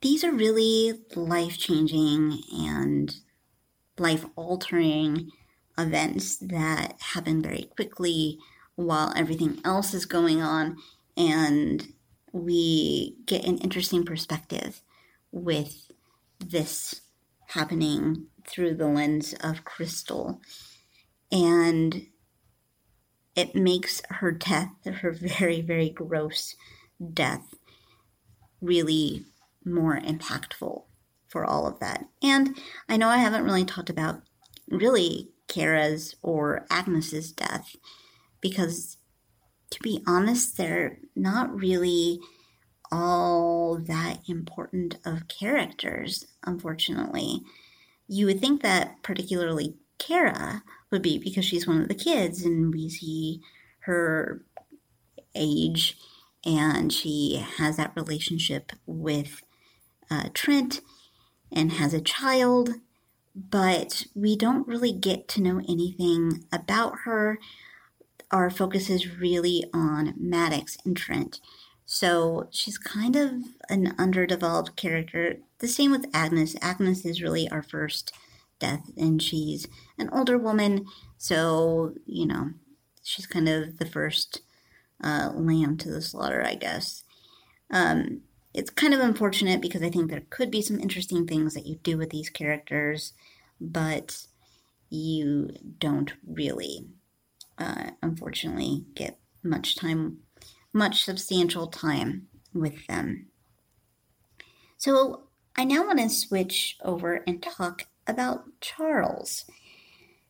These 0.00 0.24
are 0.24 0.32
really 0.32 0.94
life 1.14 1.58
changing 1.58 2.40
and 2.52 3.14
life 3.98 4.24
altering 4.34 5.30
events 5.78 6.36
that 6.38 6.94
happen 7.00 7.42
very 7.42 7.64
quickly 7.64 8.38
while 8.76 9.12
everything 9.14 9.60
else 9.64 9.92
is 9.94 10.06
going 10.06 10.40
on. 10.40 10.78
And 11.16 11.92
we 12.32 13.16
get 13.26 13.44
an 13.44 13.58
interesting 13.58 14.04
perspective 14.04 14.82
with 15.32 15.90
this 16.38 17.02
happening 17.48 18.26
through 18.50 18.74
the 18.74 18.88
lens 18.88 19.34
of 19.40 19.64
Chrystal. 19.64 20.40
And 21.32 22.06
it 23.36 23.54
makes 23.54 24.02
her 24.10 24.32
death, 24.32 24.72
her 24.84 25.12
very, 25.12 25.60
very 25.60 25.88
gross 25.88 26.56
death, 27.12 27.54
really 28.60 29.24
more 29.64 29.98
impactful 29.98 30.84
for 31.28 31.44
all 31.44 31.66
of 31.66 31.78
that. 31.78 32.06
And 32.22 32.58
I 32.88 32.96
know 32.96 33.08
I 33.08 33.18
haven't 33.18 33.44
really 33.44 33.64
talked 33.64 33.90
about 33.90 34.22
really 34.68 35.30
Kara's 35.48 36.16
or 36.22 36.66
Agnes's 36.70 37.32
death 37.32 37.76
because 38.40 38.96
to 39.70 39.80
be 39.80 40.02
honest, 40.06 40.56
they're 40.56 40.98
not 41.14 41.54
really 41.54 42.20
all 42.90 43.78
that 43.78 44.20
important 44.28 44.98
of 45.04 45.28
characters, 45.28 46.26
unfortunately. 46.44 47.42
You 48.12 48.26
would 48.26 48.40
think 48.40 48.62
that 48.62 49.00
particularly 49.04 49.76
Kara 49.98 50.64
would 50.90 51.00
be 51.00 51.16
because 51.16 51.44
she's 51.44 51.64
one 51.64 51.80
of 51.80 51.86
the 51.86 51.94
kids 51.94 52.42
and 52.42 52.74
we 52.74 52.88
see 52.88 53.40
her 53.82 54.42
age 55.32 55.96
and 56.44 56.92
she 56.92 57.36
has 57.58 57.76
that 57.76 57.92
relationship 57.94 58.72
with 58.84 59.42
uh, 60.10 60.28
Trent 60.34 60.80
and 61.52 61.70
has 61.70 61.94
a 61.94 62.00
child, 62.00 62.70
but 63.36 64.06
we 64.16 64.34
don't 64.34 64.66
really 64.66 64.92
get 64.92 65.28
to 65.28 65.40
know 65.40 65.62
anything 65.68 66.44
about 66.52 67.00
her. 67.04 67.38
Our 68.32 68.50
focus 68.50 68.90
is 68.90 69.18
really 69.18 69.66
on 69.72 70.14
Maddox 70.16 70.78
and 70.84 70.96
Trent. 70.96 71.38
So 71.92 72.46
she's 72.52 72.78
kind 72.78 73.16
of 73.16 73.32
an 73.68 73.96
underdeveloped 73.98 74.76
character. 74.76 75.38
The 75.58 75.66
same 75.66 75.90
with 75.90 76.06
Agnes. 76.14 76.54
Agnes 76.62 77.04
is 77.04 77.20
really 77.20 77.48
our 77.48 77.64
first 77.64 78.12
death, 78.60 78.92
and 78.96 79.20
she's 79.20 79.66
an 79.98 80.08
older 80.12 80.38
woman. 80.38 80.86
So, 81.18 81.94
you 82.06 82.26
know, 82.26 82.50
she's 83.02 83.26
kind 83.26 83.48
of 83.48 83.78
the 83.78 83.86
first 83.86 84.42
uh, 85.02 85.32
lamb 85.34 85.78
to 85.78 85.90
the 85.90 86.00
slaughter, 86.00 86.46
I 86.46 86.54
guess. 86.54 87.02
Um, 87.72 88.20
it's 88.54 88.70
kind 88.70 88.94
of 88.94 89.00
unfortunate 89.00 89.60
because 89.60 89.82
I 89.82 89.90
think 89.90 90.10
there 90.10 90.22
could 90.30 90.52
be 90.52 90.62
some 90.62 90.78
interesting 90.78 91.26
things 91.26 91.54
that 91.54 91.66
you 91.66 91.80
do 91.82 91.98
with 91.98 92.10
these 92.10 92.30
characters, 92.30 93.14
but 93.60 94.26
you 94.90 95.50
don't 95.80 96.12
really, 96.24 96.86
uh, 97.58 97.90
unfortunately, 98.00 98.84
get 98.94 99.18
much 99.42 99.74
time, 99.74 100.18
much 100.72 101.04
substantial 101.04 101.66
time 101.66 102.28
with 102.54 102.86
them. 102.86 103.26
So 104.76 105.24
I 105.56 105.64
now 105.64 105.86
want 105.86 105.98
to 105.98 106.08
switch 106.08 106.76
over 106.82 107.22
and 107.26 107.42
talk 107.42 107.86
about 108.06 108.44
Charles 108.60 109.44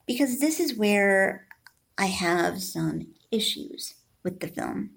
because 0.07 0.41
this 0.41 0.59
is 0.59 0.77
where 0.77 1.47
I 1.97 2.07
have 2.07 2.63
some 2.63 3.09
issues 3.31 3.95
with 4.23 4.41
the 4.41 4.49
film. 4.49 4.91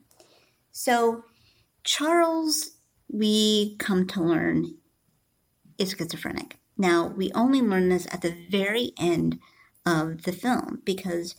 So, 0.71 1.25
Charles 1.84 2.71
we 3.13 3.75
come 3.77 4.08
to 4.08 4.21
learn 4.23 4.73
is 5.77 5.91
schizophrenic. 5.91 6.58
Now, 6.77 7.08
we 7.08 7.32
only 7.34 7.62
learn 7.62 7.89
this 7.89 8.08
at 8.12 8.21
the 8.21 8.36
very 8.49 8.91
end 8.99 9.39
of 9.86 10.23
the 10.23 10.32
film 10.32 10.82
because 10.84 11.36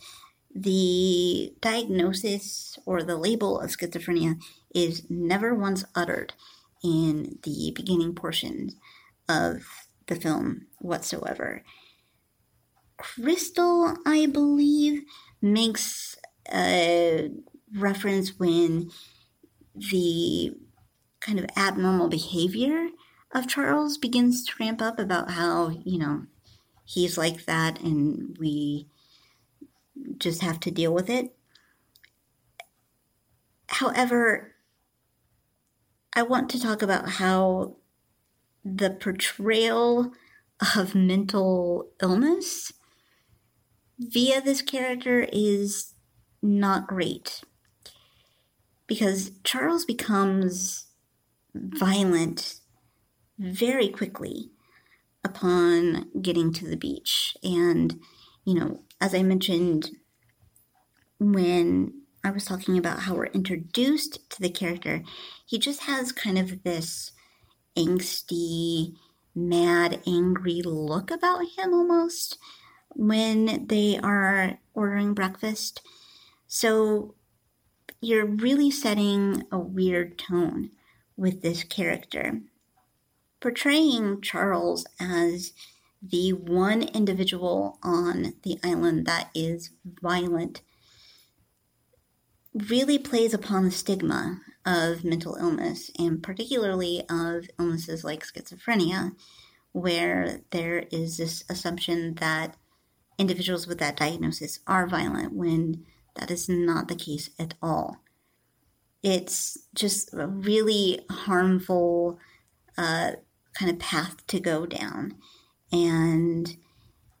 the 0.55 1.53
diagnosis 1.59 2.79
or 2.85 3.03
the 3.03 3.17
label 3.17 3.59
of 3.59 3.71
schizophrenia 3.71 4.41
is 4.73 5.05
never 5.09 5.53
once 5.53 5.83
uttered 5.93 6.33
in 6.81 7.37
the 7.43 7.73
beginning 7.75 8.15
portions 8.15 8.75
of 9.27 9.63
the 10.07 10.15
film 10.15 10.67
whatsoever. 10.79 11.61
Chrystal, 12.97 13.97
I 14.05 14.27
believe, 14.27 15.03
makes 15.41 16.15
a 16.53 17.31
reference 17.77 18.39
when 18.39 18.89
the 19.75 20.53
kind 21.19 21.39
of 21.39 21.45
abnormal 21.57 22.07
behavior 22.07 22.89
of 23.33 23.47
Charles 23.47 23.97
begins 23.97 24.45
to 24.45 24.53
ramp 24.59 24.81
up 24.81 24.99
about 24.99 25.31
how, 25.31 25.69
you 25.83 25.99
know, 25.99 26.27
he's 26.85 27.17
like 27.17 27.45
that 27.45 27.81
and 27.81 28.37
we 28.39 28.87
just 30.17 30.41
have 30.41 30.59
to 30.61 30.71
deal 30.71 30.93
with 30.93 31.09
it. 31.09 31.35
However, 33.67 34.55
I 36.13 36.21
want 36.21 36.49
to 36.51 36.61
talk 36.61 36.81
about 36.81 37.09
how 37.09 37.77
the 38.63 38.89
portrayal 38.89 40.13
of 40.75 40.95
mental 40.95 41.89
illness 42.01 42.71
via 43.99 44.41
this 44.41 44.61
character 44.61 45.27
is 45.31 45.93
not 46.41 46.87
great. 46.87 47.41
Because 48.87 49.31
Charles 49.43 49.83
becomes 49.83 50.87
violent 51.53 52.61
very 53.37 53.89
quickly 53.89 54.51
upon 55.23 56.07
getting 56.21 56.53
to 56.53 56.65
the 56.67 56.77
beach. 56.77 57.35
And, 57.43 57.99
you 58.45 58.53
know, 58.53 58.84
as 58.99 59.13
I 59.13 59.23
mentioned 59.23 59.89
when 61.19 62.01
I 62.23 62.31
was 62.31 62.45
talking 62.45 62.77
about 62.77 63.01
how 63.01 63.15
we're 63.15 63.25
introduced 63.27 64.29
to 64.31 64.41
the 64.41 64.49
character, 64.49 65.03
he 65.45 65.59
just 65.59 65.81
has 65.81 66.11
kind 66.11 66.37
of 66.37 66.63
this 66.63 67.11
angsty, 67.77 68.93
mad, 69.35 70.01
angry 70.07 70.61
look 70.63 71.11
about 71.11 71.41
him 71.57 71.73
almost 71.73 72.37
when 72.89 73.67
they 73.67 73.99
are 74.01 74.57
ordering 74.73 75.13
breakfast. 75.13 75.81
So 76.47 77.15
you're 78.01 78.25
really 78.25 78.71
setting 78.71 79.43
a 79.51 79.59
weird 79.59 80.17
tone 80.17 80.71
with 81.17 81.41
this 81.41 81.63
character. 81.63 82.41
Portraying 83.39 84.21
Charles 84.21 84.85
as 84.99 85.53
the 86.09 86.33
one 86.33 86.83
individual 86.83 87.79
on 87.83 88.33
the 88.43 88.59
island 88.63 89.05
that 89.05 89.29
is 89.33 89.71
violent 90.01 90.61
really 92.53 92.97
plays 92.97 93.33
upon 93.33 93.65
the 93.65 93.71
stigma 93.71 94.41
of 94.65 95.03
mental 95.03 95.35
illness 95.35 95.91
and 95.99 96.23
particularly 96.23 97.03
of 97.09 97.47
illnesses 97.59 98.03
like 98.03 98.25
schizophrenia, 98.25 99.13
where 99.71 100.41
there 100.51 100.85
is 100.91 101.17
this 101.17 101.43
assumption 101.49 102.15
that 102.15 102.55
individuals 103.17 103.67
with 103.67 103.77
that 103.79 103.97
diagnosis 103.97 104.59
are 104.67 104.87
violent 104.87 105.33
when 105.33 105.85
that 106.15 106.31
is 106.31 106.47
not 106.47 106.87
the 106.87 106.95
case 106.95 107.29
at 107.39 107.53
all 107.61 108.01
it's 109.05 109.59
just 109.75 110.11
a 110.15 110.25
really 110.25 110.99
harmful 111.11 112.17
uh, 112.75 113.11
kind 113.53 113.69
of 113.69 113.77
path 113.77 114.25
to 114.25 114.39
go 114.39 114.65
down. 114.65 115.13
And 115.71 116.55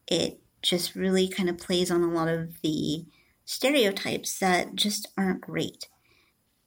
it 0.07 0.39
just 0.61 0.95
really 0.95 1.27
kind 1.27 1.49
of 1.49 1.57
plays 1.57 1.91
on 1.91 2.03
a 2.03 2.11
lot 2.11 2.27
of 2.27 2.61
the 2.61 3.05
stereotypes 3.45 4.39
that 4.39 4.75
just 4.75 5.07
aren't 5.17 5.41
great. 5.41 5.87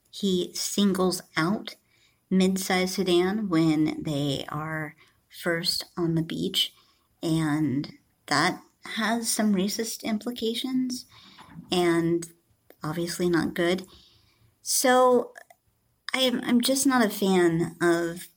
He 0.09 0.51
singles 0.53 1.21
out 1.35 1.75
mid-sized 2.29 2.95
sedan 2.95 3.49
when 3.49 4.01
they 4.03 4.45
are 4.49 4.95
first 5.29 5.85
on 5.97 6.15
the 6.15 6.21
beach, 6.21 6.73
and 7.21 7.93
that 8.27 8.61
has 8.95 9.29
some 9.29 9.53
racist 9.53 10.03
implications 10.03 11.05
and 11.71 12.27
obviously 12.83 13.29
not 13.29 13.53
good. 13.53 13.85
So 14.61 15.33
I'm 16.13 16.41
I'm 16.43 16.61
just 16.61 16.87
not 16.87 17.05
a 17.05 17.09
fan 17.09 17.75
of 17.81 18.29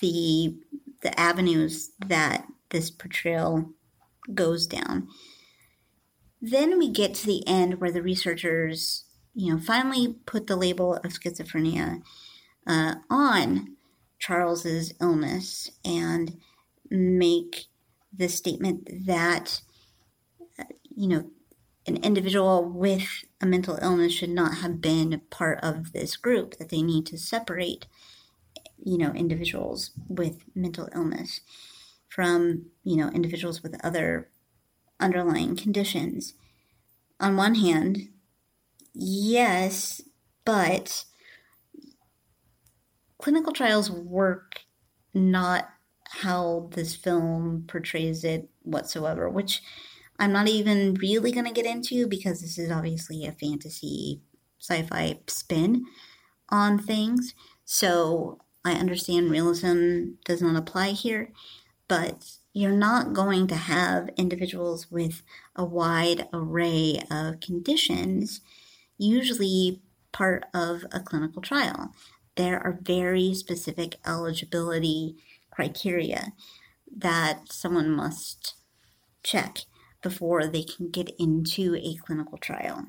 the 0.00 0.56
the 1.04 1.18
avenues 1.20 1.92
that 2.04 2.46
this 2.70 2.90
portrayal 2.90 3.70
goes 4.34 4.66
down. 4.66 5.06
then 6.40 6.78
we 6.78 6.90
get 6.90 7.14
to 7.14 7.26
the 7.26 7.46
end 7.46 7.80
where 7.80 7.92
the 7.92 8.02
researchers, 8.02 9.04
you 9.34 9.52
know, 9.52 9.60
finally 9.60 10.16
put 10.26 10.46
the 10.46 10.56
label 10.56 10.96
of 10.96 11.12
schizophrenia 11.12 12.02
uh, 12.66 12.96
on 13.08 13.76
Charles's 14.18 14.92
illness 15.00 15.70
and 15.84 16.38
make 16.90 17.66
the 18.12 18.28
statement 18.28 19.06
that, 19.06 19.60
uh, 20.58 20.64
you 20.94 21.08
know, 21.08 21.30
an 21.86 21.96
individual 21.98 22.64
with 22.64 23.24
a 23.40 23.46
mental 23.46 23.78
illness 23.82 24.12
should 24.12 24.30
not 24.30 24.58
have 24.58 24.80
been 24.80 25.20
part 25.30 25.58
of 25.62 25.92
this 25.92 26.16
group, 26.16 26.56
that 26.56 26.70
they 26.70 26.82
need 26.82 27.06
to 27.06 27.18
separate, 27.18 27.86
you 28.84 28.98
know, 28.98 29.10
individuals 29.12 29.90
with 30.08 30.44
mental 30.54 30.88
illness 30.94 31.40
from, 32.08 32.66
you 32.84 32.96
know, 32.96 33.08
individuals 33.08 33.62
with 33.62 33.84
other 33.84 34.30
underlying 35.00 35.56
conditions. 35.56 36.34
On 37.18 37.36
one 37.36 37.56
hand, 37.56 38.10
yes, 38.92 40.02
but 40.44 41.04
clinical 43.18 43.52
trials 43.52 43.90
work 43.90 44.60
not 45.14 45.68
how 46.10 46.68
this 46.72 46.94
film 46.94 47.64
portrays 47.66 48.22
it 48.22 48.48
whatsoever, 48.62 49.28
which 49.28 49.62
I'm 50.18 50.32
not 50.32 50.48
even 50.48 50.94
really 50.94 51.32
going 51.32 51.46
to 51.46 51.52
get 51.52 51.66
into 51.66 52.06
because 52.06 52.40
this 52.40 52.58
is 52.58 52.70
obviously 52.70 53.24
a 53.24 53.32
fantasy 53.32 54.20
sci 54.60 54.82
fi 54.82 55.20
spin 55.26 55.84
on 56.50 56.78
things. 56.78 57.34
So 57.64 58.38
I 58.64 58.72
understand 58.72 59.30
realism 59.30 60.14
does 60.24 60.40
not 60.40 60.56
apply 60.56 60.90
here, 60.90 61.30
but 61.86 62.36
you're 62.52 62.70
not 62.70 63.12
going 63.12 63.46
to 63.48 63.56
have 63.56 64.08
individuals 64.16 64.90
with 64.90 65.22
a 65.54 65.64
wide 65.64 66.28
array 66.32 67.02
of 67.10 67.40
conditions, 67.40 68.40
usually 68.96 69.82
part 70.12 70.44
of 70.54 70.84
a 70.92 71.00
clinical 71.00 71.42
trial. 71.42 71.92
There 72.36 72.58
are 72.58 72.78
very 72.80 73.34
specific 73.34 73.96
eligibility 74.06 75.16
criteria 75.50 76.32
that 76.96 77.52
someone 77.52 77.90
must 77.90 78.54
check 79.22 79.60
before 80.02 80.46
they 80.46 80.62
can 80.62 80.90
get 80.90 81.10
into 81.18 81.74
a 81.76 81.96
clinical 81.96 82.38
trial. 82.38 82.86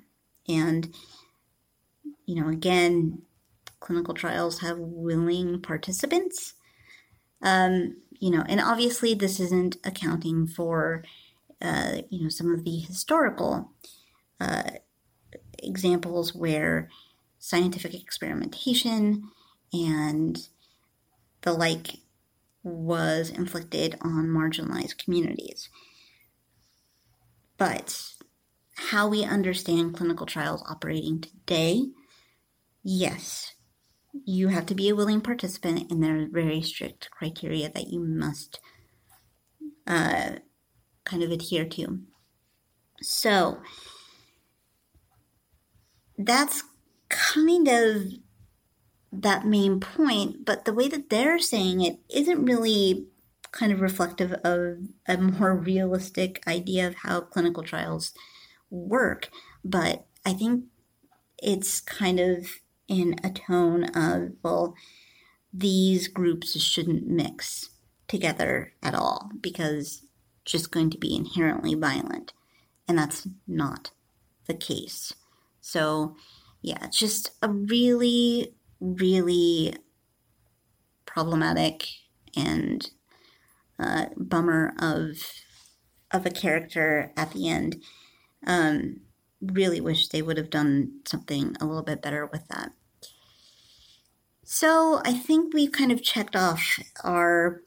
And, 0.47 0.93
you 2.25 2.39
know, 2.39 2.49
again, 2.49 3.23
clinical 3.79 4.13
trials 4.13 4.59
have 4.59 4.77
willing 4.77 5.61
participants. 5.61 6.53
Um, 7.41 7.97
you 8.11 8.31
know, 8.31 8.43
and 8.47 8.59
obviously 8.59 9.13
this 9.13 9.39
isn't 9.39 9.77
accounting 9.83 10.47
for, 10.47 11.03
uh, 11.61 11.97
you 12.09 12.23
know, 12.23 12.29
some 12.29 12.53
of 12.53 12.63
the 12.63 12.79
historical 12.79 13.71
uh, 14.39 14.71
examples 15.61 16.33
where 16.33 16.89
scientific 17.39 17.93
experimentation 17.93 19.23
and 19.73 20.47
the 21.41 21.53
like 21.53 21.99
was 22.63 23.29
inflicted 23.29 23.95
on 24.01 24.27
marginalized 24.27 24.97
communities. 24.97 25.69
But 27.57 28.15
how 28.75 29.07
we 29.07 29.23
understand 29.23 29.95
clinical 29.95 30.25
trials 30.25 30.63
operating 30.67 31.21
today, 31.21 31.85
yes, 32.83 33.54
you 34.23 34.49
have 34.49 34.65
to 34.67 34.75
be 34.75 34.89
a 34.89 34.95
willing 34.95 35.21
participant, 35.21 35.91
and 35.91 36.03
there 36.03 36.17
are 36.17 36.27
very 36.31 36.61
strict 36.61 37.09
criteria 37.11 37.69
that 37.69 37.87
you 37.87 37.99
must 37.99 38.59
uh, 39.87 40.37
kind 41.03 41.23
of 41.23 41.31
adhere 41.31 41.65
to. 41.65 41.99
So 43.01 43.61
that's 46.17 46.63
kind 47.09 47.67
of 47.67 48.03
that 49.11 49.45
main 49.45 49.79
point, 49.79 50.45
but 50.45 50.65
the 50.65 50.73
way 50.73 50.87
that 50.87 51.09
they're 51.09 51.39
saying 51.39 51.81
it 51.81 51.99
isn't 52.09 52.45
really 52.45 53.07
kind 53.51 53.71
of 53.71 53.79
reflective 53.79 54.33
of 54.43 54.77
a 55.07 55.17
more 55.17 55.55
realistic 55.55 56.45
idea 56.47 56.87
of 56.87 56.95
how 56.95 57.21
clinical 57.21 57.63
trials 57.63 58.13
work. 58.69 59.29
But 59.63 60.05
I 60.25 60.33
think 60.33 60.65
it's 61.37 61.79
kind 61.79 62.19
of 62.19 62.47
in 62.87 63.15
a 63.23 63.29
tone 63.29 63.85
of, 63.95 64.33
well, 64.43 64.75
these 65.53 66.07
groups 66.07 66.59
shouldn't 66.61 67.07
mix 67.07 67.69
together 68.07 68.73
at 68.83 68.93
all 68.93 69.31
because 69.41 70.03
it's 70.43 70.51
just 70.51 70.71
going 70.71 70.89
to 70.91 70.97
be 70.97 71.15
inherently 71.15 71.73
violent. 71.73 72.33
And 72.87 72.97
that's 72.97 73.27
not 73.47 73.91
the 74.47 74.53
case. 74.53 75.13
So, 75.61 76.15
yeah, 76.61 76.77
it's 76.83 76.99
just 76.99 77.31
a 77.41 77.49
really, 77.49 78.53
really 78.79 79.75
problematic 81.05 81.87
and 82.35 82.89
uh, 83.79 84.07
bummer 84.17 84.73
of 84.79 85.17
of 86.11 86.25
a 86.25 86.31
character 86.31 87.11
at 87.17 87.31
the 87.31 87.49
end. 87.49 87.81
Um, 88.45 89.01
really 89.53 89.81
wish 89.81 90.07
they 90.07 90.21
would 90.21 90.37
have 90.37 90.49
done 90.49 90.99
something 91.05 91.55
a 91.59 91.65
little 91.65 91.83
bit 91.83 92.01
better 92.01 92.25
with 92.25 92.47
that. 92.47 92.71
So 94.43 95.01
I 95.03 95.13
think 95.13 95.53
we've 95.53 95.71
kind 95.71 95.91
of 95.91 96.03
checked 96.03 96.35
off 96.35 96.79
our 97.03 97.61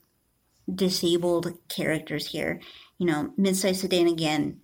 disabled 0.73 1.55
characters 1.69 2.29
here. 2.29 2.61
You 2.99 3.07
know, 3.07 3.33
Mid-sized 3.37 3.81
Sedan 3.81 4.07
again 4.07 4.61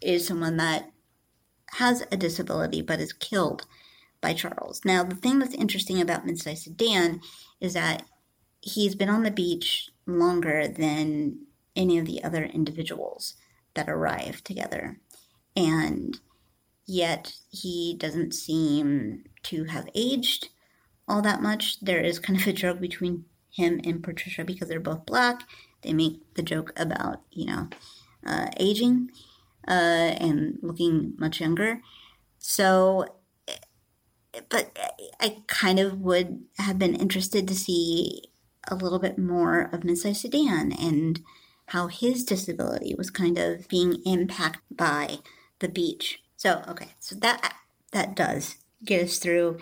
is 0.00 0.26
someone 0.26 0.56
that 0.56 0.90
has 1.72 2.04
a 2.10 2.16
disability 2.16 2.82
but 2.82 3.00
is 3.00 3.12
killed 3.12 3.66
by 4.20 4.32
Charles. 4.32 4.80
Now, 4.84 5.04
the 5.04 5.16
thing 5.16 5.38
that's 5.38 5.54
interesting 5.54 6.00
about 6.00 6.24
Mid-sized 6.24 6.62
Sedan 6.62 7.20
is 7.60 7.74
that 7.74 8.04
he's 8.60 8.94
been 8.94 9.10
on 9.10 9.22
the 9.22 9.30
beach 9.30 9.90
longer 10.06 10.66
than 10.66 11.46
any 11.76 11.98
of 11.98 12.06
the 12.06 12.22
other 12.24 12.44
individuals 12.44 13.34
that 13.74 13.88
arrive 13.88 14.42
together. 14.44 14.98
And 15.56 16.18
yet 16.86 17.34
he 17.50 17.96
doesn't 17.98 18.34
seem 18.34 19.24
to 19.44 19.64
have 19.64 19.88
aged 19.94 20.48
all 21.06 21.22
that 21.22 21.42
much. 21.42 21.80
There 21.80 22.00
is 22.00 22.18
kind 22.18 22.40
of 22.40 22.46
a 22.46 22.52
joke 22.52 22.80
between 22.80 23.24
him 23.50 23.80
and 23.84 24.02
Patricia 24.02 24.44
because 24.44 24.68
they're 24.68 24.80
both 24.80 25.06
black. 25.06 25.42
They 25.82 25.92
make 25.92 26.34
the 26.34 26.42
joke 26.42 26.72
about, 26.76 27.20
you 27.30 27.46
know, 27.46 27.68
uh, 28.26 28.48
aging 28.58 29.10
uh, 29.68 29.70
and 29.70 30.58
looking 30.62 31.14
much 31.18 31.40
younger. 31.40 31.80
So, 32.38 33.06
but 34.48 34.76
I 35.20 35.42
kind 35.46 35.78
of 35.78 36.00
would 36.00 36.44
have 36.58 36.78
been 36.78 36.94
interested 36.94 37.46
to 37.48 37.54
see 37.54 38.24
a 38.68 38.74
little 38.74 38.98
bit 38.98 39.18
more 39.18 39.68
of 39.72 39.84
Mid-sized 39.84 40.22
Sedan 40.22 40.72
and 40.72 41.20
how 41.68 41.86
his 41.88 42.24
disability 42.24 42.94
was 42.94 43.10
kind 43.10 43.38
of 43.38 43.68
being 43.68 44.02
impacted 44.04 44.62
by 44.70 45.18
the 45.60 45.68
beach. 45.68 46.23
So, 46.44 46.62
okay, 46.68 46.88
so 47.00 47.14
that 47.20 47.54
that 47.92 48.14
does 48.14 48.56
get 48.84 49.02
us 49.02 49.16
through 49.16 49.60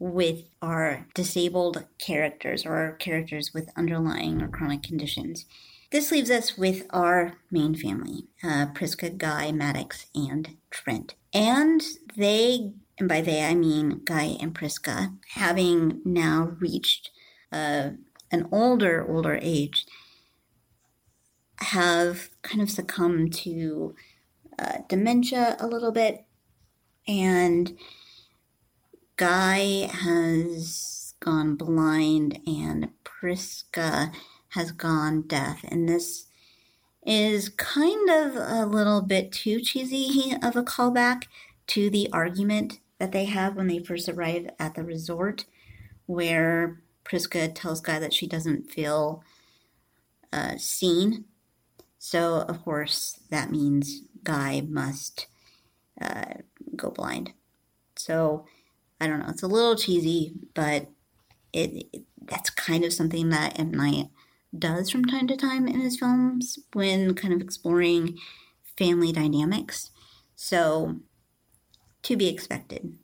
with 0.00 0.42
our 0.60 1.06
disabled 1.14 1.84
characters 1.98 2.66
or 2.66 2.74
our 2.74 2.92
characters 2.94 3.52
with 3.54 3.70
underlying 3.76 4.42
or 4.42 4.48
chronic 4.48 4.82
conditions. 4.82 5.44
This 5.92 6.10
leaves 6.10 6.32
us 6.32 6.58
with 6.58 6.86
our 6.90 7.34
main 7.52 7.76
family 7.76 8.24
uh, 8.42 8.66
Prisca, 8.74 9.10
Guy, 9.10 9.52
Maddox, 9.52 10.06
and 10.12 10.56
Trent. 10.72 11.14
And 11.32 11.80
they, 12.16 12.72
and 12.98 13.08
by 13.08 13.20
they 13.20 13.44
I 13.44 13.54
mean 13.54 14.00
Guy 14.04 14.36
and 14.40 14.52
Prisca, 14.52 15.12
having 15.34 16.00
now 16.04 16.56
reached 16.58 17.12
uh, 17.52 17.90
an 18.32 18.48
older, 18.50 19.06
older 19.08 19.38
age 19.40 19.86
have 21.58 22.30
kind 22.42 22.60
of 22.60 22.72
succumbed 22.72 23.32
to 23.34 23.94
uh, 24.58 24.78
dementia 24.88 25.56
a 25.60 25.66
little 25.66 25.92
bit. 25.92 26.24
And 27.06 27.76
Guy 29.16 29.88
has 29.92 31.14
gone 31.20 31.56
blind, 31.56 32.40
and 32.46 32.90
Prisca 33.04 34.12
has 34.48 34.72
gone 34.72 35.22
deaf. 35.22 35.64
And 35.68 35.88
this 35.88 36.26
is 37.06 37.48
kind 37.50 38.08
of 38.08 38.36
a 38.36 38.66
little 38.66 39.02
bit 39.02 39.32
too 39.32 39.60
cheesy 39.60 40.34
of 40.42 40.56
a 40.56 40.62
callback 40.62 41.24
to 41.68 41.90
the 41.90 42.08
argument 42.12 42.80
that 42.98 43.12
they 43.12 43.26
have 43.26 43.56
when 43.56 43.66
they 43.66 43.78
first 43.78 44.08
arrive 44.08 44.48
at 44.58 44.74
the 44.74 44.82
resort, 44.82 45.44
where 46.06 46.80
Prisca 47.04 47.48
tells 47.48 47.80
Guy 47.80 47.98
that 47.98 48.14
she 48.14 48.26
doesn't 48.26 48.70
feel 48.70 49.22
uh, 50.32 50.56
seen. 50.56 51.24
So, 51.98 52.40
of 52.40 52.62
course, 52.62 53.20
that 53.30 53.50
means 53.50 54.02
Guy 54.24 54.62
must 54.62 55.26
uh, 56.00 56.34
go 56.74 56.90
blind. 56.90 57.32
So, 57.96 58.46
I 59.00 59.06
don't 59.06 59.20
know. 59.20 59.28
It's 59.28 59.42
a 59.42 59.48
little 59.48 59.76
cheesy, 59.76 60.34
but 60.54 60.88
it, 61.52 61.86
it 61.92 62.02
that's 62.26 62.50
kind 62.50 62.84
of 62.84 62.92
something 62.92 63.28
that 63.28 63.58
M. 63.58 63.70
Night 63.70 64.06
does 64.58 64.90
from 64.90 65.04
time 65.04 65.26
to 65.28 65.36
time 65.36 65.68
in 65.68 65.80
his 65.80 65.98
films 65.98 66.58
when 66.72 67.14
kind 67.14 67.34
of 67.34 67.40
exploring 67.40 68.16
family 68.78 69.12
dynamics. 69.12 69.90
So, 70.34 70.96
to 72.02 72.16
be 72.16 72.28
expected. 72.28 72.96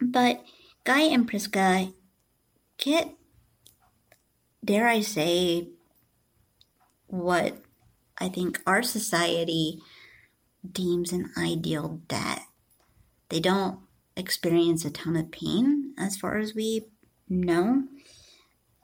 But 0.00 0.44
Guy 0.84 1.02
and 1.02 1.26
Prisca 1.28 1.92
get, 2.78 3.14
dare 4.64 4.88
I 4.88 5.00
say, 5.00 5.68
what 7.06 7.58
I 8.18 8.28
think 8.28 8.60
our 8.66 8.82
society 8.82 9.78
deems 10.70 11.12
an 11.12 11.30
ideal 11.36 12.00
death. 12.08 12.46
They 13.28 13.40
don't 13.40 13.80
experience 14.16 14.84
a 14.84 14.90
ton 14.90 15.16
of 15.16 15.30
pain 15.30 15.94
as 15.98 16.16
far 16.16 16.38
as 16.38 16.54
we 16.54 16.86
know. 17.28 17.84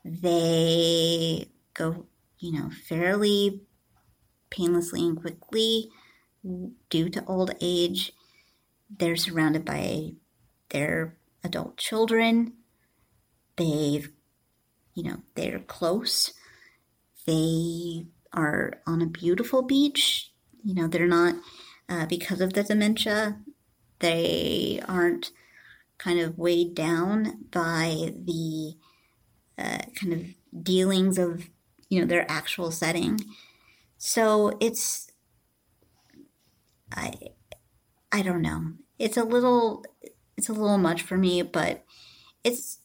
They 0.04 1.50
go, 1.74 2.06
you 2.38 2.52
know, 2.52 2.70
fairly 2.88 3.62
painlessly 4.50 5.06
and 5.06 5.20
quickly 5.20 5.90
due 6.88 7.08
to 7.10 7.24
old 7.26 7.54
age. 7.60 8.12
They're 8.90 9.16
surrounded 9.16 9.64
by 9.64 10.12
their 10.70 11.18
adult 11.44 11.76
children. 11.76 12.54
They've, 13.56 14.10
you 14.94 15.02
know, 15.02 15.22
they're 15.34 15.58
close. 15.58 16.32
They 17.26 18.06
are 18.32 18.80
on 18.86 19.02
a 19.02 19.06
beautiful 19.06 19.62
beach. 19.62 20.32
You 20.64 20.74
know, 20.74 20.88
they're 20.88 21.06
not, 21.06 21.34
uh, 21.88 22.06
because 22.06 22.40
of 22.40 22.52
the 22.52 22.62
dementia, 22.62 23.38
they 24.00 24.80
aren't 24.86 25.30
kind 25.96 26.20
of 26.20 26.38
weighed 26.38 26.74
down 26.74 27.44
by 27.50 28.12
the 28.14 28.74
uh, 29.58 29.82
kind 30.00 30.12
of 30.12 30.24
dealings 30.62 31.18
of, 31.18 31.48
you 31.88 32.00
know, 32.00 32.06
their 32.06 32.30
actual 32.30 32.70
setting. 32.70 33.18
So 33.96 34.56
it's, 34.60 35.10
I, 36.92 37.14
I 38.12 38.22
don't 38.22 38.42
know. 38.42 38.74
It's 38.98 39.16
a 39.16 39.24
little, 39.24 39.84
it's 40.36 40.48
a 40.48 40.52
little 40.52 40.78
much 40.78 41.02
for 41.02 41.16
me, 41.16 41.42
but 41.42 41.84
it's, 42.44 42.78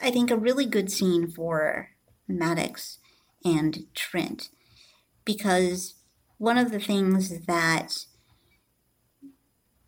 I 0.00 0.10
think, 0.10 0.30
a 0.30 0.36
really 0.36 0.66
good 0.66 0.90
scene 0.90 1.28
for 1.28 1.90
Maddox 2.28 2.98
and 3.44 3.86
Trent 3.94 4.50
because 5.24 5.94
one 6.38 6.58
of 6.58 6.70
the 6.70 6.80
things 6.80 7.46
that 7.46 8.06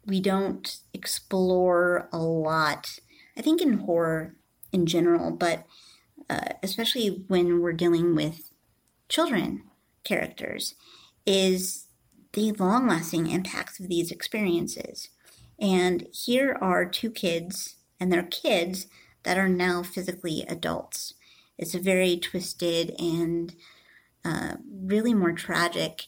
we 0.06 0.20
don't 0.20 0.78
explore 0.92 2.08
a 2.12 2.18
lot, 2.18 2.98
I 3.36 3.42
think 3.42 3.60
in 3.60 3.80
horror 3.80 4.36
in 4.72 4.86
general, 4.86 5.30
but 5.30 5.64
uh, 6.28 6.54
especially 6.62 7.24
when 7.28 7.60
we're 7.60 7.72
dealing 7.72 8.14
with 8.14 8.52
children 9.08 9.64
characters, 10.04 10.74
is 11.26 11.86
the 12.32 12.52
long 12.52 12.88
lasting 12.88 13.28
impacts 13.28 13.78
of 13.78 13.88
these 13.88 14.10
experiences. 14.10 15.10
And 15.58 16.06
here 16.12 16.56
are 16.60 16.84
two 16.84 17.10
kids 17.10 17.76
and 18.00 18.12
their 18.12 18.24
kids 18.24 18.86
that 19.22 19.38
are 19.38 19.48
now 19.48 19.82
physically 19.82 20.44
adults. 20.48 21.14
It's 21.58 21.74
a 21.74 21.78
very 21.78 22.16
twisted 22.16 22.94
and 22.98 23.54
uh, 24.24 24.56
really 24.66 25.14
more 25.14 25.32
tragic 25.32 26.06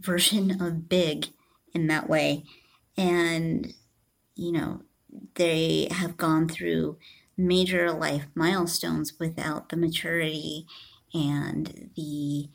version 0.00 0.60
of 0.60 0.88
Big 0.88 1.28
in 1.74 1.86
that 1.86 2.08
way. 2.08 2.44
And, 2.96 3.74
you 4.34 4.52
know, 4.52 4.82
they 5.34 5.88
have 5.90 6.16
gone 6.16 6.48
through 6.48 6.98
major 7.36 7.92
life 7.92 8.26
milestones 8.34 9.18
without 9.18 9.68
the 9.68 9.76
maturity 9.76 10.66
and 11.14 11.90
the 11.96 12.48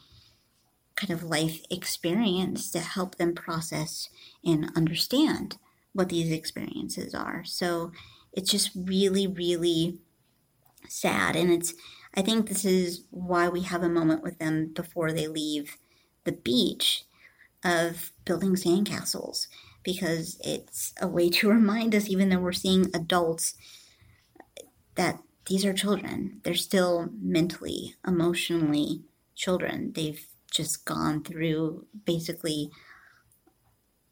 kind 0.95 1.11
of 1.11 1.23
life 1.23 1.61
experience 1.69 2.71
to 2.71 2.79
help 2.79 3.15
them 3.15 3.33
process 3.33 4.09
and 4.43 4.71
understand 4.75 5.57
what 5.93 6.09
these 6.09 6.31
experiences 6.31 7.13
are. 7.13 7.43
So 7.45 7.91
it's 8.33 8.51
just 8.51 8.71
really, 8.75 9.27
really 9.27 9.99
sad. 10.87 11.35
And 11.35 11.51
it's, 11.51 11.73
I 12.15 12.21
think 12.21 12.47
this 12.47 12.65
is 12.65 13.03
why 13.11 13.47
we 13.47 13.61
have 13.61 13.83
a 13.83 13.89
moment 13.89 14.23
with 14.23 14.39
them 14.39 14.73
before 14.73 15.11
they 15.11 15.27
leave 15.27 15.77
the 16.23 16.31
beach 16.31 17.05
of 17.63 18.11
building 18.25 18.55
sandcastles, 18.55 19.47
because 19.87 20.37
it's 20.43 20.93
a 21.01 21.07
way 21.07 21.29
to 21.29 21.49
remind 21.59 21.95
us, 21.95 22.09
even 22.09 22.27
though 22.27 22.39
we're 22.39 22.51
seeing 22.51 22.91
adults, 22.93 23.55
that 24.95 25.19
these 25.45 25.63
are 25.63 25.73
children. 25.73 26.41
They're 26.43 26.55
still 26.55 27.07
mentally, 27.21 27.95
emotionally 28.05 29.03
children. 29.33 29.93
They've 29.95 30.27
just 30.51 30.83
gone 30.83 31.23
through 31.23 31.85
basically 32.05 32.69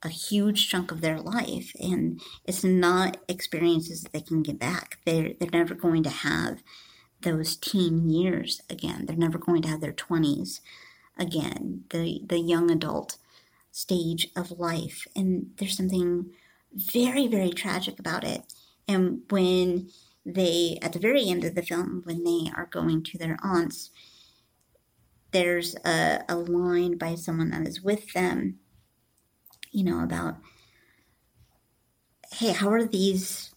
a 0.02 0.08
huge 0.10 0.70
chunk 0.70 0.92
of 0.92 1.02
their 1.02 1.20
life 1.20 1.74
and 1.80 2.22
it's 2.46 2.64
not 2.64 3.18
experiences 3.28 4.04
that 4.04 4.14
they 4.14 4.22
can 4.22 4.44
get 4.44 4.60
back 4.60 5.00
they're 5.06 5.32
they're 5.40 5.50
never 5.52 5.74
going 5.74 6.04
to 6.04 6.10
have 6.10 6.62
those 7.22 7.56
teen 7.56 8.08
years 8.08 8.62
again 8.70 9.06
they're 9.06 9.16
never 9.16 9.40
going 9.40 9.64
to 9.64 9.70
have 9.70 9.82
their 9.82 9.94
20s 9.94 10.60
again 11.18 11.86
the 11.90 12.22
the 12.28 12.38
young 12.38 12.70
adult 12.70 13.18
stage 13.76 14.30
of 14.36 14.52
life 14.52 15.08
and 15.16 15.52
there's 15.58 15.78
something 15.78 16.32
very 16.74 17.28
very 17.28 17.50
tragic 17.50 18.00
about 18.00 18.24
it 18.24 18.54
and 18.88 19.22
when 19.30 19.90
they 20.26 20.78
at 20.82 20.94
the 20.94 21.00
very 21.00 21.30
end 21.30 21.44
of 21.44 21.56
the 21.56 21.62
film 21.62 22.02
when 22.06 22.24
they 22.24 22.50
are 22.56 22.70
going 22.72 23.04
to 23.04 23.18
their 23.18 23.38
aunts 23.44 23.92
there's 25.32 25.76
a, 25.86 26.24
a 26.30 26.36
line 26.36 26.98
by 26.98 27.16
someone 27.16 27.50
that 27.50 27.68
is 27.68 27.82
with 27.82 28.14
them 28.14 28.60
you 29.76 29.84
know, 29.84 30.02
about, 30.02 30.38
hey, 32.32 32.54
how 32.54 32.70
are 32.70 32.86
these 32.86 33.54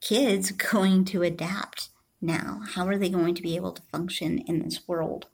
kids 0.00 0.50
going 0.70 1.04
to 1.06 1.22
adapt 1.22 1.88
now? 2.22 2.62
How 2.74 2.86
are 2.86 2.96
they 2.96 3.08
going 3.08 3.34
to 3.34 3.42
be 3.42 3.56
able 3.56 3.72
to 3.72 3.82
function 3.90 4.38
in 4.38 4.60
this 4.60 4.86
world? 4.86 5.26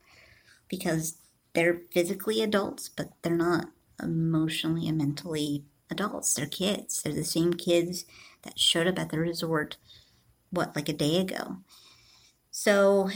Because 0.68 1.18
they're 1.52 1.82
physically 1.92 2.42
adults, 2.42 2.88
but 2.88 3.10
they're 3.20 3.36
not 3.36 3.66
emotionally 4.00 4.88
and 4.88 4.98
mentally 4.98 5.64
adults. 5.90 6.34
They're 6.34 6.46
kids. 6.46 7.02
They're 7.02 7.12
the 7.12 7.24
same 7.24 7.54
kids 7.54 8.04
that 8.42 8.58
showed 8.58 8.86
up 8.86 8.98
at 8.98 9.10
the 9.10 9.18
resort, 9.18 9.76
what, 10.50 10.74
like 10.76 10.88
a 10.88 10.92
day 10.92 11.18
ago. 11.18 11.58
So 12.50 13.10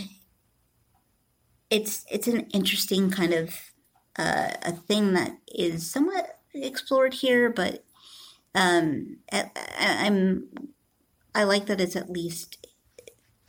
it's 1.70 2.04
it's 2.10 2.28
an 2.28 2.46
interesting 2.52 3.10
kind 3.10 3.34
of 3.34 3.54
uh, 4.18 4.52
a 4.62 4.72
thing 4.72 5.12
that 5.14 5.38
is 5.48 5.90
somewhat 5.90 6.38
explored 6.54 7.14
here, 7.14 7.50
but 7.50 7.84
um, 8.54 9.18
I'm 9.78 10.48
I 11.34 11.44
like 11.44 11.66
that 11.66 11.80
it's 11.80 11.96
at 11.96 12.10
least 12.10 12.66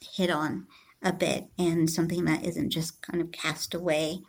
hit 0.02 0.30
on 0.30 0.68
a 1.02 1.14
bit 1.14 1.46
and 1.58 1.90
something 1.90 2.26
that 2.26 2.44
isn't 2.46 2.72
just 2.72 3.02
kind 3.02 3.22
of 3.22 3.32
cast 3.32 3.74
away, 3.74 4.20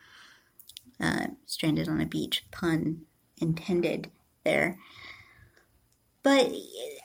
uh, 1.00 1.28
stranded 1.46 1.88
on 1.88 2.00
a 2.00 2.06
beach, 2.06 2.44
pun 2.50 3.02
intended 3.38 4.10
there. 4.44 4.78
But 6.22 6.50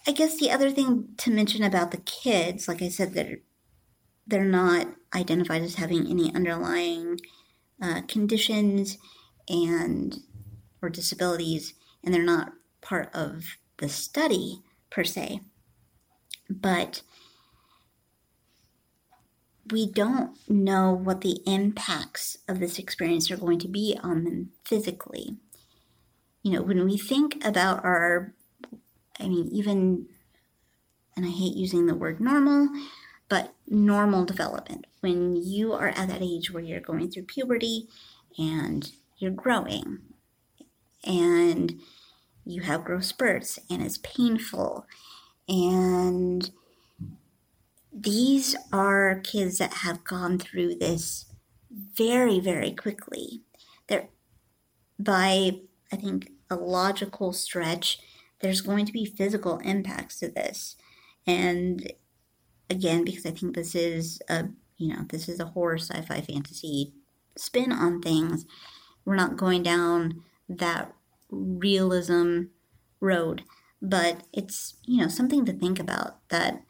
I 0.08 0.12
guess 0.12 0.38
the 0.38 0.51
other 0.51 0.71
thing 0.71 1.10
to 1.17 1.32
mention 1.32 1.63
about 1.63 1.91
the 1.91 1.97
kids, 1.97 2.67
like 2.67 2.82
I 2.82 2.89
said, 2.89 3.13
they're 3.13 3.39
they're 4.25 4.45
not 4.45 4.88
identified 5.13 5.62
as 5.62 5.75
having 5.75 6.08
any 6.08 6.34
underlying 6.34 7.19
uh, 7.82 8.01
conditions 8.08 8.97
and 9.49 10.19
or 10.82 10.89
disabilities, 10.89 11.73
and 12.03 12.13
they're 12.13 12.23
not 12.23 12.53
part 12.82 13.13
of 13.13 13.58
the 13.77 13.89
study 13.89 14.62
per 14.89 15.03
se. 15.03 15.41
But 16.49 17.01
we 19.71 19.89
don't 19.89 20.38
know 20.49 20.91
what 20.91 21.21
the 21.21 21.39
impacts 21.45 22.38
of 22.47 22.59
this 22.59 22.78
experience 22.78 23.32
are 23.32 23.38
going 23.38 23.59
to 23.59 23.68
be 23.68 23.97
on 24.03 24.24
them 24.24 24.49
physically. 24.66 25.38
You 26.41 26.51
know, 26.51 26.61
when 26.61 26.84
we 26.84 26.97
think 26.97 27.43
about 27.45 27.84
our, 27.86 28.34
I 29.20 29.30
mean, 29.30 29.49
even, 29.51 30.07
and 31.16 31.26
I 31.26 31.30
hate 31.30 31.55
using 31.55 31.86
the 31.86 31.95
word 31.95 32.20
normal, 32.20 32.70
but 33.30 33.53
normal 33.68 34.26
development, 34.26 34.86
when 34.99 35.36
you 35.36 35.72
are 35.74 35.89
at 35.89 36.09
that 36.09 36.22
age 36.22 36.51
where 36.51 36.64
you're 36.64 36.82
going 36.82 37.09
through 37.09 37.24
puberty 37.24 37.88
and 38.38 38.91
you're 39.18 39.32
growing 39.32 39.99
and 41.05 41.80
you 42.45 42.61
have 42.61 42.84
growth 42.84 43.05
spurts 43.05 43.59
and 43.70 43.82
it's 43.82 43.97
painful. 43.99 44.86
And 45.47 46.49
these 47.94 48.56
are 48.72 49.22
kids 49.24 49.58
that 49.60 49.74
have 49.74 50.04
gone 50.04 50.39
through 50.39 50.76
this 50.76 51.26
very, 51.72 52.39
very 52.39 52.72
quickly. 52.72 53.41
They're 53.88 54.10
by, 55.00 55.60
I 55.91 55.96
think, 55.96 56.32
a 56.50 56.56
logical 56.56 57.34
stretch, 57.34 58.00
there's 58.39 58.62
going 58.62 58.86
to 58.86 58.91
be 58.91 59.06
physical 59.06 59.60
impacts 59.60 60.20
to 60.20 60.30
this. 60.30 60.76
And 61.26 61.91
again, 62.70 63.04
because 63.06 63.26
I 63.26 63.32
think 63.32 63.56
this 63.56 63.76
is 63.76 64.22
a, 64.30 64.46
you 64.78 64.94
know, 64.94 65.06
this 65.10 65.30
is 65.30 65.39
a 65.39 65.46
horror 65.46 65.78
sci 65.78 66.02
fi 66.02 66.22
fantasy 66.22 66.94
spin 67.38 67.72
on 67.72 68.02
things, 68.02 68.46
we're 69.06 69.16
not 69.16 69.38
going 69.38 69.64
down 69.64 70.24
that 70.50 70.94
realism 71.30 72.44
road, 73.00 73.44
but 73.82 74.24
it's, 74.32 74.76
you 74.86 75.02
know, 75.02 75.08
something 75.08 75.46
to 75.46 75.54
think 75.54 75.80
about 75.80 76.28
that 76.30 76.64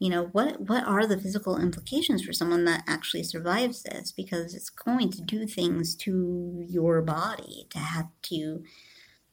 you 0.00 0.08
know 0.08 0.24
what 0.32 0.62
what 0.62 0.84
are 0.84 1.06
the 1.06 1.20
physical 1.20 1.58
implications 1.58 2.24
for 2.24 2.32
someone 2.32 2.64
that 2.64 2.82
actually 2.88 3.22
survives 3.22 3.82
this? 3.82 4.10
Because 4.10 4.54
it's 4.54 4.70
going 4.70 5.10
to 5.12 5.22
do 5.22 5.46
things 5.46 5.94
to 5.96 6.64
your 6.66 7.02
body 7.02 7.66
to 7.70 7.78
have 7.78 8.08
to 8.22 8.64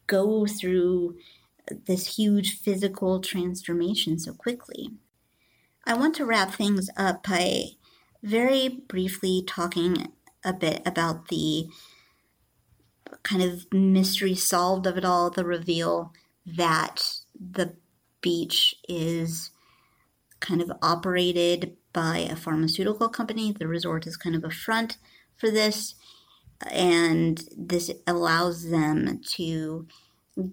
go 0.07 0.45
through 0.45 1.17
this 1.85 2.17
huge 2.17 2.59
physical 2.59 3.21
transformation 3.21 4.19
so 4.19 4.33
quickly. 4.33 4.89
I 5.85 5.95
want 5.95 6.15
to 6.15 6.25
wrap 6.25 6.53
things 6.53 6.89
up 6.97 7.23
by 7.23 7.63
very 8.21 8.67
briefly 8.67 9.43
talking 9.47 10.11
a 10.43 10.51
bit 10.51 10.81
about 10.85 11.29
the 11.29 11.67
kind 13.23 13.41
of 13.41 13.71
mystery 13.71 14.35
solved 14.35 14.85
of 14.85 14.97
it 14.97 15.05
all 15.05 15.29
the 15.29 15.45
reveal 15.45 16.11
that 16.45 17.19
the 17.39 17.75
beach 18.21 18.75
is 18.89 19.51
kind 20.39 20.61
of 20.61 20.71
operated 20.81 21.75
by 21.93 22.19
a 22.19 22.35
pharmaceutical 22.35 23.09
company. 23.09 23.51
The 23.51 23.67
resort 23.67 24.05
is 24.05 24.17
kind 24.17 24.35
of 24.35 24.43
a 24.43 24.51
front 24.51 24.97
for 25.35 25.49
this, 25.49 25.95
and 26.71 27.43
this 27.57 27.91
allows 28.05 28.69
them 28.69 29.21
to 29.35 29.87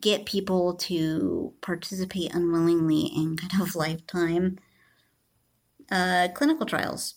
get 0.00 0.24
people 0.24 0.74
to 0.74 1.52
participate 1.60 2.34
unwillingly 2.34 3.10
in 3.14 3.36
kind 3.40 3.60
of 3.62 3.76
lifetime 3.76 4.58
uh, 5.90 6.28
clinical 6.34 6.66
trials. 6.66 7.14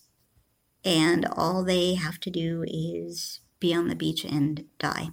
And 0.84 1.26
all 1.26 1.64
they 1.64 1.96
have 1.96 2.20
to 2.22 2.30
do 2.30 2.64
is 2.68 3.42
be 3.60 3.74
on 3.74 3.88
the 3.88 3.96
beach 3.96 4.24
and 4.24 4.66
die. 4.80 5.10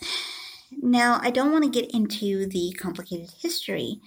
Now, 0.82 1.18
I 1.20 1.30
don't 1.30 1.50
want 1.50 1.64
to 1.64 1.70
get 1.70 1.90
into 1.90 2.46
the 2.46 2.72
complicated 2.78 3.30
history 3.42 4.00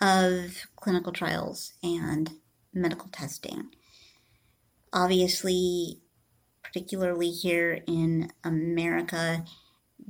of 0.00 0.66
clinical 0.76 1.12
trials 1.12 1.74
and 1.82 2.32
medical 2.72 3.08
testing. 3.08 3.68
Obviously, 4.92 6.00
particularly 6.62 7.30
here 7.30 7.82
in 7.86 8.30
America, 8.42 9.44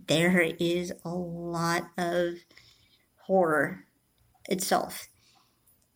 there 0.06 0.40
is 0.58 0.92
a 1.04 1.10
lot 1.10 1.90
of 1.98 2.34
horror 3.26 3.86
itself 4.46 5.08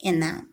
in 0.01 0.21
that. 0.21 0.45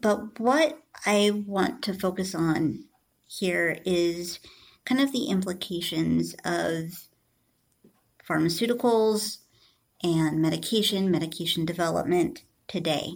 But 0.00 0.38
what 0.40 0.82
I 1.06 1.30
want 1.46 1.82
to 1.84 1.94
focus 1.94 2.34
on 2.34 2.84
here 3.26 3.78
is 3.84 4.40
kind 4.84 5.00
of 5.00 5.12
the 5.12 5.26
implications 5.26 6.34
of 6.44 7.08
pharmaceuticals 8.28 9.38
and 10.02 10.40
medication, 10.40 11.10
medication 11.10 11.64
development 11.64 12.44
today. 12.66 13.14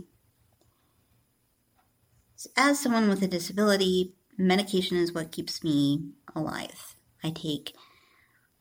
As 2.57 2.81
someone 2.81 3.09
with 3.09 3.23
a 3.23 3.29
disability, 3.29 4.15
medication 4.37 4.97
is 4.97 5.13
what 5.13 5.31
keeps 5.31 5.63
me 5.63 6.11
alive. 6.35 6.97
I 7.23 7.31
take 7.31 7.75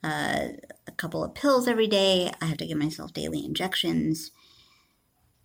uh, 0.03 0.49
a 0.87 0.91
couple 0.97 1.23
of 1.23 1.33
pills 1.33 1.67
every 1.67 1.87
day. 1.87 2.31
I 2.41 2.45
have 2.45 2.57
to 2.57 2.67
give 2.67 2.77
myself 2.77 3.13
daily 3.13 3.43
injections. 3.43 4.31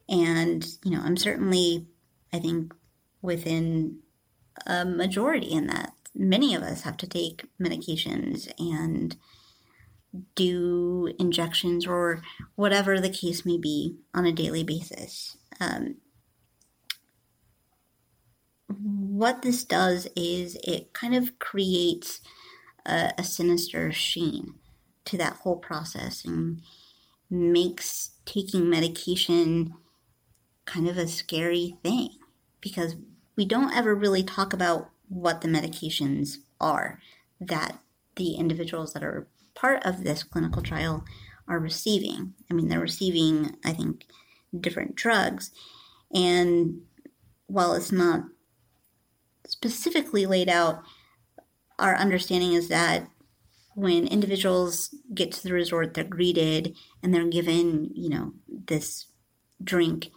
And, 0.09 0.67
you 0.85 0.91
know, 0.93 1.01
I'm 1.03 1.17
certainly, 1.17 1.87
I 2.33 2.39
think, 2.39 2.75
within 3.23 4.01
a 4.67 4.85
majority 4.85 5.49
in 5.49 5.67
that. 5.69 5.93
Many 6.15 6.55
of 6.55 6.63
us 6.63 6.83
have 6.83 6.97
to 6.99 7.07
take 7.07 7.45
medications 7.61 8.51
and 8.59 9.17
do 10.35 11.13
injections 11.19 11.87
or 11.87 12.23
whatever 12.55 13.01
the 13.01 13.11
case 13.11 13.45
may 13.45 13.59
be 13.59 13.97
on 14.15 14.27
a 14.27 14.33
daily 14.33 14.65
basis. 14.65 15.37
Um, 15.61 15.97
what 18.69 19.43
this 19.43 19.65
does 19.65 20.09
is 20.17 20.57
it 20.65 20.93
kind 20.93 21.15
of 21.15 21.39
creates 21.39 22.21
a, 22.85 23.13
a 23.19 23.25
sinister 23.25 23.93
sheen 23.93 24.55
to 25.05 25.17
that 25.19 25.35
whole 25.35 25.57
process 25.57 26.25
and 26.25 26.61
makes 27.31 28.11
taking 28.25 28.69
medication 28.69 29.75
kind 30.65 30.89
of 30.89 30.99
a 30.99 31.07
scary 31.07 31.77
thing 31.83 32.11
because 32.61 32.97
we 33.37 33.45
don't 33.45 33.75
ever 33.75 33.95
really 33.95 34.23
talk 34.23 34.53
about 34.53 34.91
what 35.09 35.41
the 35.41 35.49
medications 35.49 36.39
are 36.61 37.01
that 37.41 37.79
the 38.17 38.35
individuals 38.35 38.93
that 38.93 39.05
are 39.05 39.29
part 39.57 39.85
of 39.85 40.05
this 40.05 40.23
clinical 40.23 40.63
trial 40.63 41.05
are 41.49 41.59
receiving. 41.59 42.35
I 42.51 42.55
mean, 42.55 42.69
they're 42.69 42.79
receiving, 42.79 43.57
I 43.65 43.73
think, 43.73 44.07
different 44.59 44.95
drugs. 44.95 45.51
And 46.15 46.83
while 47.47 47.75
it's 47.75 47.91
not 47.91 48.25
specifically 49.47 50.27
laid 50.27 50.49
out, 50.49 50.83
our 51.79 51.97
understanding 51.97 52.53
is 52.53 52.69
that 52.69 53.09
when 53.75 54.07
individuals 54.07 54.95
get 55.15 55.33
to 55.33 55.43
the 55.43 55.53
resort, 55.53 55.95
they're 55.95 56.05
greeted 56.05 56.75
and 57.03 57.13
they're 57.13 57.29
given, 57.29 57.91
you 57.95 58.09
know, 58.09 58.33
this 58.49 59.07
drink 59.63 60.11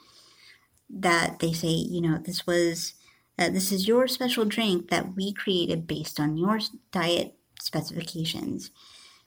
that 0.89 1.39
they 1.39 1.51
say, 1.51 1.67
you 1.67 2.01
know, 2.01 2.17
this 2.17 2.47
was, 2.47 2.93
uh, 3.37 3.49
this 3.49 3.71
is 3.71 3.87
your 3.87 4.07
special 4.07 4.45
drink 4.45 4.89
that 4.89 5.15
we 5.15 5.33
created 5.33 5.87
based 5.87 6.19
on 6.19 6.37
your 6.37 6.59
diet 6.91 7.35
specifications. 7.61 8.71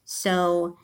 So 0.04 0.76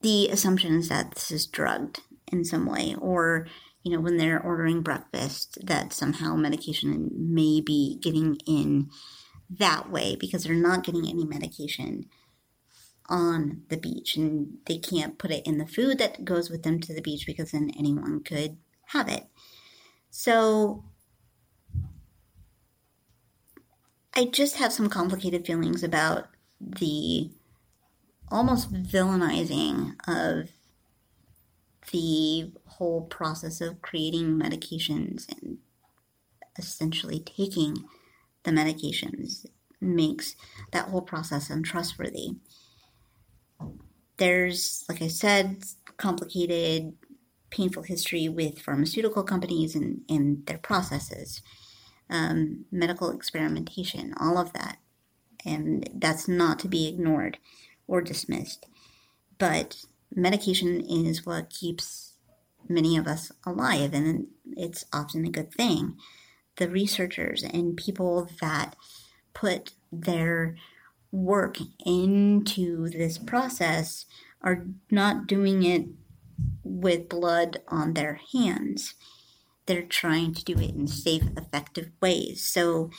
the 0.00 0.28
assumption 0.28 0.74
is 0.74 0.88
that 0.88 1.14
this 1.14 1.30
is 1.30 1.46
drugged 1.46 2.00
in 2.30 2.44
some 2.44 2.66
way, 2.66 2.94
or 2.98 3.46
you 3.82 3.92
know, 3.92 4.00
when 4.00 4.16
they're 4.16 4.40
ordering 4.40 4.82
breakfast, 4.82 5.58
that 5.64 5.92
somehow 5.92 6.36
medication 6.36 7.10
may 7.14 7.60
be 7.60 7.98
getting 8.02 8.36
in 8.46 8.90
that 9.50 9.90
way 9.90 10.16
because 10.18 10.44
they're 10.44 10.54
not 10.54 10.84
getting 10.84 11.08
any 11.08 11.24
medication 11.24 12.06
on 13.08 13.62
the 13.70 13.76
beach 13.76 14.16
and 14.16 14.58
they 14.66 14.76
can't 14.76 15.18
put 15.18 15.30
it 15.30 15.46
in 15.46 15.56
the 15.56 15.66
food 15.66 15.98
that 15.98 16.24
goes 16.24 16.50
with 16.50 16.62
them 16.62 16.78
to 16.80 16.92
the 16.92 17.00
beach 17.00 17.24
because 17.26 17.52
then 17.52 17.70
anyone 17.78 18.22
could 18.22 18.58
have 18.88 19.08
it. 19.08 19.24
So 20.10 20.84
I 24.14 24.26
just 24.26 24.56
have 24.56 24.72
some 24.72 24.90
complicated 24.90 25.46
feelings 25.46 25.82
about 25.82 26.28
the 26.60 27.30
almost 28.30 28.72
villainizing 28.72 29.94
of 30.06 30.50
the 31.90 32.52
whole 32.66 33.02
process 33.02 33.60
of 33.60 33.82
creating 33.82 34.38
medications 34.38 35.26
and 35.40 35.58
essentially 36.58 37.20
taking 37.20 37.76
the 38.42 38.50
medications 38.50 39.46
makes 39.80 40.36
that 40.72 40.88
whole 40.88 41.02
process 41.02 41.50
untrustworthy. 41.50 42.30
There's, 44.16 44.84
like 44.88 45.00
I 45.00 45.08
said, 45.08 45.62
complicated, 45.96 46.94
painful 47.50 47.84
history 47.84 48.28
with 48.28 48.58
pharmaceutical 48.58 49.22
companies 49.22 49.74
and, 49.74 50.02
and 50.08 50.44
their 50.46 50.58
processes, 50.58 51.40
um, 52.10 52.64
medical 52.70 53.10
experimentation, 53.10 54.12
all 54.20 54.36
of 54.38 54.52
that. 54.52 54.78
And 55.44 55.88
that's 55.94 56.26
not 56.26 56.58
to 56.60 56.68
be 56.68 56.88
ignored 56.88 57.38
or 57.88 58.00
dismissed. 58.00 58.66
But 59.38 59.84
medication 60.14 60.80
is 60.80 61.26
what 61.26 61.50
keeps 61.50 62.12
many 62.68 62.96
of 62.96 63.08
us 63.08 63.32
alive, 63.44 63.94
and 63.94 64.28
it's 64.56 64.84
often 64.92 65.24
a 65.24 65.30
good 65.30 65.52
thing. 65.52 65.96
The 66.56 66.68
researchers 66.68 67.42
and 67.42 67.76
people 67.76 68.28
that 68.40 68.76
put 69.34 69.72
their 69.90 70.56
work 71.10 71.56
into 71.84 72.88
this 72.90 73.16
process 73.18 74.04
are 74.42 74.66
not 74.90 75.26
doing 75.26 75.62
it 75.64 75.86
with 76.62 77.08
blood 77.08 77.62
on 77.68 77.94
their 77.94 78.20
hands. 78.32 78.94
They're 79.66 79.82
trying 79.82 80.34
to 80.34 80.44
do 80.44 80.54
it 80.54 80.74
in 80.74 80.86
safe, 80.86 81.24
effective 81.36 81.90
ways. 82.00 82.44
So 82.44 82.90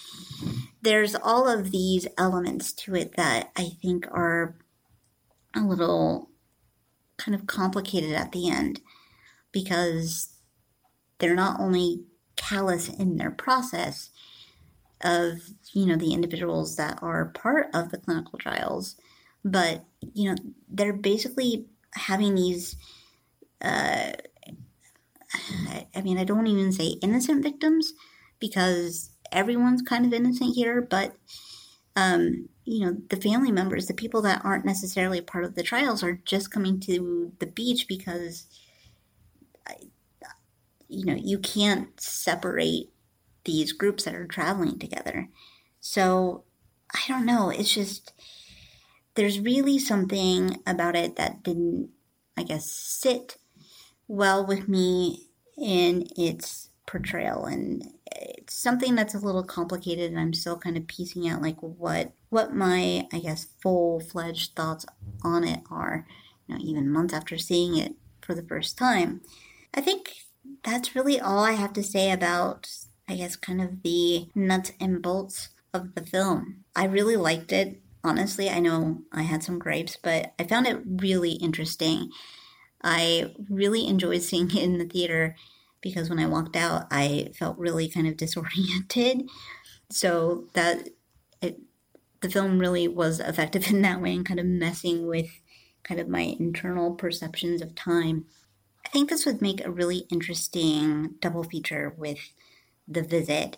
there's 0.82 1.16
all 1.16 1.48
of 1.48 1.72
these 1.72 2.08
elements 2.18 2.74
to 2.74 2.96
it 2.96 3.16
that 3.16 3.52
I 3.56 3.72
think 3.82 4.08
are 4.12 4.56
a 5.56 5.62
little 5.62 6.30
kind 7.18 7.36
of 7.36 7.48
complicated 7.48 8.14
at 8.14 8.32
the 8.32 8.50
end 8.50 8.82
because 9.52 10.30
they're 11.18 11.36
not 11.36 11.60
only 11.60 12.04
callous 12.36 12.88
in 12.88 13.18
their 13.18 13.32
process 13.32 14.10
of 15.02 15.40
you 15.74 15.86
know 15.86 15.96
the 15.96 16.14
individuals 16.14 16.76
that 16.76 17.00
are 17.02 17.26
part 17.26 17.68
of 17.74 17.90
the 17.92 17.98
clinical 17.98 18.38
trials 18.38 18.96
but 19.44 19.86
you 20.14 20.30
know 20.30 20.36
they're 20.70 20.94
basically 20.94 21.66
having 21.94 22.36
these 22.36 22.76
uh, 23.62 24.12
i 25.96 26.02
mean 26.02 26.18
i 26.18 26.24
don't 26.24 26.48
even 26.48 26.72
say 26.72 26.98
innocent 27.02 27.44
victims 27.44 27.94
because 28.40 29.12
everyone's 29.32 29.82
kind 29.82 30.06
of 30.06 30.14
innocent 30.14 30.56
here 30.56 30.82
but 30.82 31.16
um, 31.96 32.48
you 32.70 32.86
know, 32.86 32.98
the 33.10 33.18
family 33.18 33.52
members, 33.52 33.88
the 33.88 33.96
people 33.96 34.22
that 34.22 34.46
aren't 34.46 34.64
necessarily 34.64 35.22
part 35.22 35.44
of 35.44 35.56
the 35.56 35.64
trials 35.64 36.04
are 36.04 36.22
just 36.24 36.52
coming 36.52 36.80
to 36.82 37.32
the 37.40 37.48
beach 37.48 37.88
because, 37.88 38.46
you 40.88 41.04
know, 41.04 41.16
you 41.16 41.40
can't 41.40 42.00
separate 42.00 42.92
these 43.44 43.74
groups 43.74 44.04
that 44.04 44.14
are 44.14 44.28
traveling 44.28 44.78
together. 44.78 45.30
So 45.80 46.44
I 46.94 47.00
don't 47.08 47.26
know. 47.26 47.50
It's 47.50 47.74
just, 47.74 48.14
there's 49.16 49.40
really 49.40 49.80
something 49.80 50.60
about 50.68 50.96
it 50.96 51.16
that 51.16 51.42
didn't, 51.42 51.90
I 52.38 52.44
guess, 52.44 52.70
sit 52.70 53.38
well 54.08 54.46
with 54.46 54.70
me 54.70 55.30
in 55.58 56.08
its 56.16 56.70
portrayal. 56.86 57.46
And 57.46 57.84
it's 58.16 58.56
something 58.56 58.96
that's 58.96 59.14
a 59.14 59.20
little 59.20 59.44
complicated 59.44 60.12
and 60.12 60.20
I'm 60.20 60.34
still 60.34 60.58
kind 60.58 60.78
of 60.78 60.88
piecing 60.88 61.28
out 61.28 61.42
like 61.42 61.58
what 61.62 62.12
what 62.30 62.54
my 62.54 63.08
I 63.14 63.20
guess 63.20 63.48
full 63.62 64.00
fledged 64.00 64.56
thoughts 64.56 64.86
on 65.24 65.44
it 65.44 65.62
are, 65.70 66.06
you 66.48 66.56
know, 66.56 66.62
even 66.64 66.92
months 66.92 67.14
after 67.14 67.38
seeing 67.38 67.78
it 67.78 67.96
for 68.22 68.34
the 68.34 68.44
first 68.44 68.78
time. 68.78 69.22
I 69.74 69.82
think 69.82 70.14
that's 70.64 70.96
really 70.96 71.20
all 71.20 71.40
I 71.40 71.52
have 71.52 71.74
to 71.74 71.84
say 71.84 72.12
about 72.12 72.70
I 73.08 73.16
guess 73.16 73.36
kind 73.36 73.62
of 73.62 73.82
the 73.84 74.30
nuts 74.36 74.72
and 74.80 75.02
bolts 75.02 75.50
of 75.74 75.96
the 75.96 76.06
film. 76.06 76.64
I 76.76 76.86
really 76.86 77.16
liked 77.16 77.52
it. 77.52 77.82
Honestly, 78.04 78.50
I 78.50 78.60
know 78.60 79.02
I 79.12 79.24
had 79.24 79.44
some 79.44 79.60
gripes, 79.60 79.98
but 80.02 80.34
I 80.40 80.44
found 80.46 80.68
it 80.68 80.82
really 80.86 81.34
interesting. 81.34 82.12
I 82.82 83.34
really 83.50 83.88
enjoyed 83.88 84.22
seeing 84.22 84.50
it 84.52 84.64
in 84.64 84.78
the 84.78 84.86
theater 84.86 85.36
because 85.82 86.10
when 86.10 86.20
I 86.20 86.28
walked 86.28 86.56
out, 86.56 86.88
I 86.92 87.32
felt 87.38 87.58
really 87.58 87.90
kind 87.90 88.08
of 88.08 88.18
disoriented. 88.18 89.30
So 89.92 90.48
that 90.54 90.90
it, 91.42 91.60
the 92.22 92.30
film 92.30 92.60
really 92.60 92.88
was 92.88 93.20
effective 93.20 93.68
in 93.70 93.82
that 93.82 94.02
way 94.02 94.16
and 94.16 94.26
kind 94.26 94.40
of 94.40 94.46
messing 94.46 95.08
with 95.08 95.30
kind 95.84 96.00
of 96.00 96.08
my 96.08 96.36
internal 96.40 96.94
perceptions 96.94 97.62
of 97.62 97.76
time. 97.76 98.26
I 98.86 98.90
think 98.90 99.10
this 99.10 99.26
would 99.26 99.42
make 99.42 99.66
a 99.66 99.72
really 99.72 100.06
interesting 100.10 101.16
double 101.20 101.44
feature 101.44 101.94
with 101.98 102.20
The 102.88 103.04
Visit. 103.04 103.58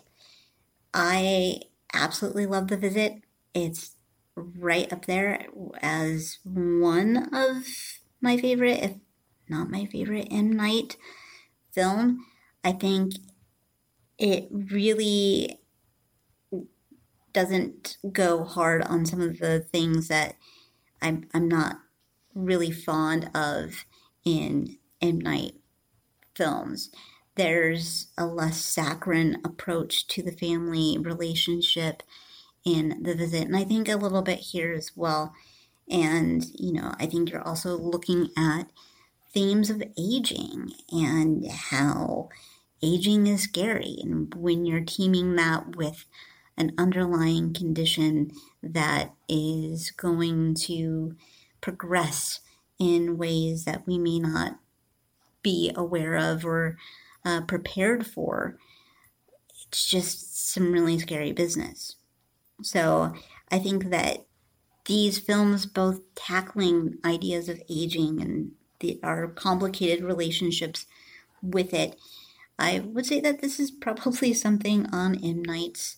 I 0.92 1.60
absolutely 1.94 2.46
love 2.46 2.68
The 2.68 2.76
Visit. 2.76 3.22
It's 3.54 3.96
right 4.34 4.92
up 4.92 5.06
there 5.06 5.46
as 5.80 6.38
one 6.44 7.28
of 7.34 7.64
my 8.20 8.36
favorite, 8.36 8.82
if 8.82 8.92
not 9.48 9.70
my 9.70 9.84
favorite, 9.86 10.28
M. 10.30 10.52
Night 10.52 10.96
film. 11.72 12.24
I 12.64 12.72
think 12.72 13.14
it 14.18 14.48
really 14.50 15.58
doesn't 17.32 17.96
go 18.12 18.44
hard 18.44 18.82
on 18.82 19.06
some 19.06 19.20
of 19.20 19.38
the 19.38 19.60
things 19.60 20.08
that 20.08 20.36
I'm, 21.00 21.28
I'm 21.34 21.48
not 21.48 21.78
really 22.34 22.70
fond 22.70 23.30
of 23.34 23.84
in 24.24 24.78
M. 25.00 25.20
Night 25.20 25.54
films. 26.34 26.90
There's 27.34 28.08
a 28.18 28.26
less 28.26 28.58
saccharine 28.58 29.38
approach 29.44 30.06
to 30.08 30.22
the 30.22 30.32
family 30.32 30.98
relationship 30.98 32.02
in 32.64 33.02
The 33.02 33.14
Visit, 33.14 33.46
and 33.46 33.56
I 33.56 33.64
think 33.64 33.88
a 33.88 33.96
little 33.96 34.22
bit 34.22 34.38
here 34.38 34.72
as 34.72 34.92
well. 34.94 35.32
And, 35.90 36.44
you 36.58 36.72
know, 36.72 36.94
I 36.98 37.06
think 37.06 37.30
you're 37.30 37.46
also 37.46 37.76
looking 37.76 38.28
at 38.36 38.70
themes 39.32 39.70
of 39.70 39.82
aging 39.98 40.72
and 40.90 41.46
how 41.50 42.28
aging 42.82 43.26
is 43.26 43.42
scary. 43.42 43.96
And 44.02 44.34
when 44.34 44.64
you're 44.64 44.80
teaming 44.80 45.36
that 45.36 45.76
with 45.76 46.04
an 46.56 46.72
underlying 46.76 47.54
condition 47.54 48.30
that 48.62 49.14
is 49.28 49.90
going 49.90 50.54
to 50.54 51.16
progress 51.60 52.40
in 52.78 53.16
ways 53.16 53.64
that 53.64 53.86
we 53.86 53.98
may 53.98 54.18
not 54.18 54.58
be 55.42 55.72
aware 55.74 56.16
of 56.16 56.44
or 56.44 56.76
uh, 57.24 57.40
prepared 57.42 58.06
for, 58.06 58.58
it's 59.68 59.86
just 59.88 60.52
some 60.52 60.72
really 60.72 60.98
scary 60.98 61.32
business. 61.32 61.96
So 62.62 63.14
I 63.50 63.58
think 63.58 63.90
that 63.90 64.26
these 64.86 65.18
films, 65.18 65.64
both 65.64 66.00
tackling 66.14 66.98
ideas 67.04 67.48
of 67.48 67.62
aging 67.70 68.20
and 68.20 68.52
the, 68.82 69.00
our 69.02 69.28
complicated 69.28 70.04
relationships 70.04 70.86
with 71.42 71.72
it, 71.74 71.98
I 72.58 72.80
would 72.80 73.06
say 73.06 73.20
that 73.20 73.40
this 73.40 73.58
is 73.58 73.70
probably 73.70 74.34
something 74.34 74.86
on 74.92 75.24
M. 75.24 75.42
Night's 75.42 75.96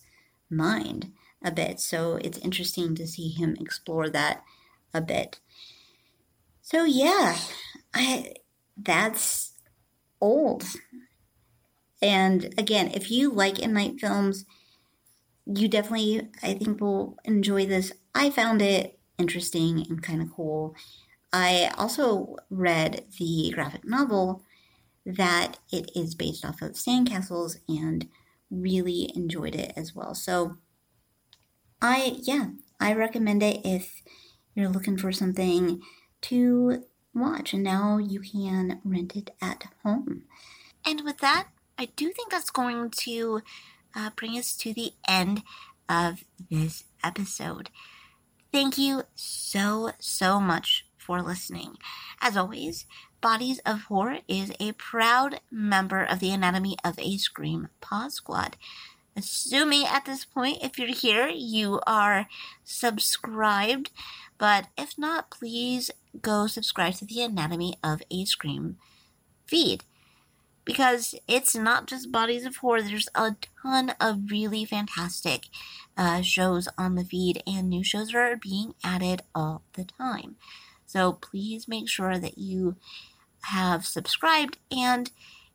mind 0.49 1.11
a 1.43 1.51
bit. 1.51 1.79
So 1.79 2.17
it's 2.21 2.39
interesting 2.39 2.95
to 2.95 3.07
see 3.07 3.29
him 3.29 3.57
explore 3.59 4.09
that 4.09 4.43
a 4.93 5.01
bit. 5.01 5.39
So 6.61 6.83
yeah, 6.85 7.37
I 7.93 8.33
that's 8.77 9.53
old. 10.21 10.63
And 12.01 12.53
again, 12.57 12.91
if 12.93 13.09
you 13.11 13.31
like 13.31 13.61
M. 13.61 13.73
Night 13.73 13.99
films, 13.99 14.45
you 15.45 15.67
definitely, 15.67 16.29
I 16.41 16.53
think, 16.53 16.81
will 16.81 17.17
enjoy 17.23 17.65
this. 17.65 17.91
I 18.13 18.29
found 18.29 18.61
it 18.61 18.99
interesting 19.17 19.85
and 19.89 20.01
kind 20.01 20.21
of 20.21 20.31
cool. 20.33 20.75
I 21.37 21.69
also 21.77 22.37
read 22.49 23.03
the 23.19 23.51
graphic 23.53 23.83
novel 23.83 24.41
that 25.05 25.59
it 25.69 25.91
is 25.93 26.15
based 26.15 26.45
off 26.45 26.61
of 26.61 26.71
Sandcastles 26.71 27.57
and 27.67 28.07
really 28.49 29.11
enjoyed 29.13 29.53
it 29.53 29.73
as 29.75 29.93
well. 29.93 30.15
So, 30.15 30.55
I, 31.81 32.15
yeah, 32.21 32.51
I 32.79 32.93
recommend 32.93 33.43
it 33.43 33.59
if 33.65 34.01
you're 34.55 34.69
looking 34.69 34.97
for 34.97 35.11
something 35.11 35.81
to 36.21 36.85
watch. 37.13 37.53
And 37.53 37.63
now 37.63 37.97
you 37.97 38.21
can 38.21 38.79
rent 38.85 39.17
it 39.17 39.31
at 39.41 39.65
home. 39.83 40.23
And 40.85 41.01
with 41.03 41.17
that, 41.17 41.49
I 41.77 41.89
do 41.97 42.13
think 42.13 42.31
that's 42.31 42.49
going 42.49 42.91
to 42.91 43.41
uh, 43.93 44.11
bring 44.15 44.37
us 44.37 44.55
to 44.55 44.73
the 44.73 44.93
end 45.05 45.43
of 45.89 46.23
this 46.49 46.85
episode. 47.03 47.71
Thank 48.53 48.77
you 48.77 49.03
so, 49.15 49.91
so 49.99 50.39
much 50.39 50.85
for 51.05 51.21
listening. 51.21 51.77
As 52.21 52.35
always, 52.35 52.85
Bodies 53.21 53.59
of 53.65 53.83
Horror 53.83 54.19
is 54.27 54.51
a 54.59 54.73
proud 54.73 55.39
member 55.51 56.03
of 56.03 56.19
the 56.19 56.31
Anatomy 56.31 56.77
of 56.83 56.97
a 56.99 57.17
Scream 57.17 57.69
Pod 57.81 58.11
Squad. 58.11 58.57
Assuming 59.15 59.85
at 59.85 60.05
this 60.05 60.25
point, 60.25 60.59
if 60.61 60.77
you're 60.77 60.87
here, 60.89 61.27
you 61.27 61.79
are 61.87 62.27
subscribed. 62.63 63.91
But 64.37 64.67
if 64.77 64.97
not, 64.97 65.29
please 65.29 65.89
go 66.21 66.47
subscribe 66.47 66.95
to 66.95 67.05
the 67.05 67.21
Anatomy 67.21 67.75
of 67.83 68.01
a 68.11 68.25
Scream 68.25 68.77
feed 69.47 69.83
because 70.65 71.15
it's 71.27 71.55
not 71.55 71.87
just 71.87 72.11
bodies 72.11 72.45
of 72.45 72.57
horror. 72.57 72.81
There's 72.81 73.07
a 73.15 73.35
ton 73.61 73.93
of 74.01 74.31
really 74.31 74.65
fantastic 74.65 75.43
uh, 75.95 76.21
shows 76.21 76.67
on 76.77 76.95
the 76.95 77.05
feed, 77.05 77.41
and 77.47 77.69
new 77.69 77.83
shows 77.83 78.13
are 78.13 78.35
being 78.35 78.73
added 78.83 79.21
all 79.33 79.61
the 79.73 79.85
time. 79.85 80.35
So 80.85 81.13
please 81.13 81.67
make 81.67 81.89
sure 81.89 82.17
that 82.17 82.37
you 82.37 82.75
have 83.43 83.85
subscribed. 83.85 84.57
And 84.71 85.11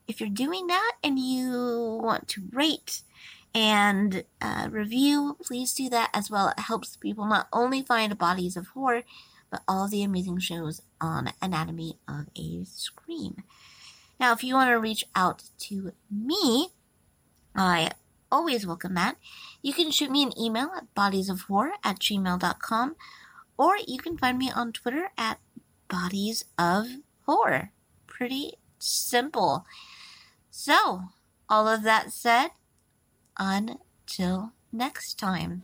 if 0.07 0.21
you're 0.21 0.29
doing 0.29 0.67
that 0.69 0.93
and 1.03 1.19
you 1.19 2.01
want 2.03 2.29
to 2.29 2.43
rate 2.53 3.03
and 3.55 4.25
uh, 4.41 4.69
review, 4.71 5.37
please 5.43 5.73
do 5.73 5.89
that 5.91 6.11
as 6.15 6.31
well. 6.31 6.49
It 6.49 6.61
helps 6.61 6.97
people 6.97 7.27
not 7.27 7.49
only 7.53 7.83
find 7.83 8.17
bodies 8.17 8.57
of 8.57 8.69
horror, 8.69 9.03
but 9.51 9.63
all 9.67 9.89
the 9.89 10.03
amazing 10.03 10.39
shows 10.39 10.83
on 11.01 11.33
Anatomy 11.43 11.99
of 12.07 12.27
a 12.37 12.65
Scream. 12.65 13.43
Now, 14.19 14.33
if 14.33 14.45
you 14.45 14.55
want 14.55 14.69
to 14.71 14.75
reach 14.75 15.05
out 15.17 15.45
to 15.61 15.93
me, 16.11 16.69
I 17.55 17.91
always 18.31 18.67
welcome 18.67 18.95
that. 18.95 19.17
You 19.63 19.73
can 19.73 19.91
shoot 19.91 20.11
me 20.11 20.23
an 20.23 20.39
email 20.39 20.71
at 20.77 20.95
bodiesofhorror 20.95 21.73
at 21.83 21.99
gmail.com 21.99 22.97
or 23.61 23.77
you 23.87 23.99
can 23.99 24.17
find 24.17 24.39
me 24.39 24.51
on 24.51 24.73
Twitter 24.73 25.11
at 25.19 25.39
bodies 25.87 26.47
of 26.59 26.87
horror. 27.27 27.73
Pretty 28.07 28.55
simple. 28.79 29.67
So, 30.51 31.03
all 31.47 31.69
of 31.69 31.83
that 31.83 32.11
said, 32.11 32.53
until 33.37 34.55
next 34.73 35.19
time. 35.19 35.63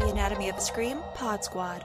The 0.00 0.08
Anatomy 0.10 0.48
of 0.48 0.56
a 0.56 0.60
Scream 0.60 0.98
Pod 1.14 1.44
Squad. 1.44 1.84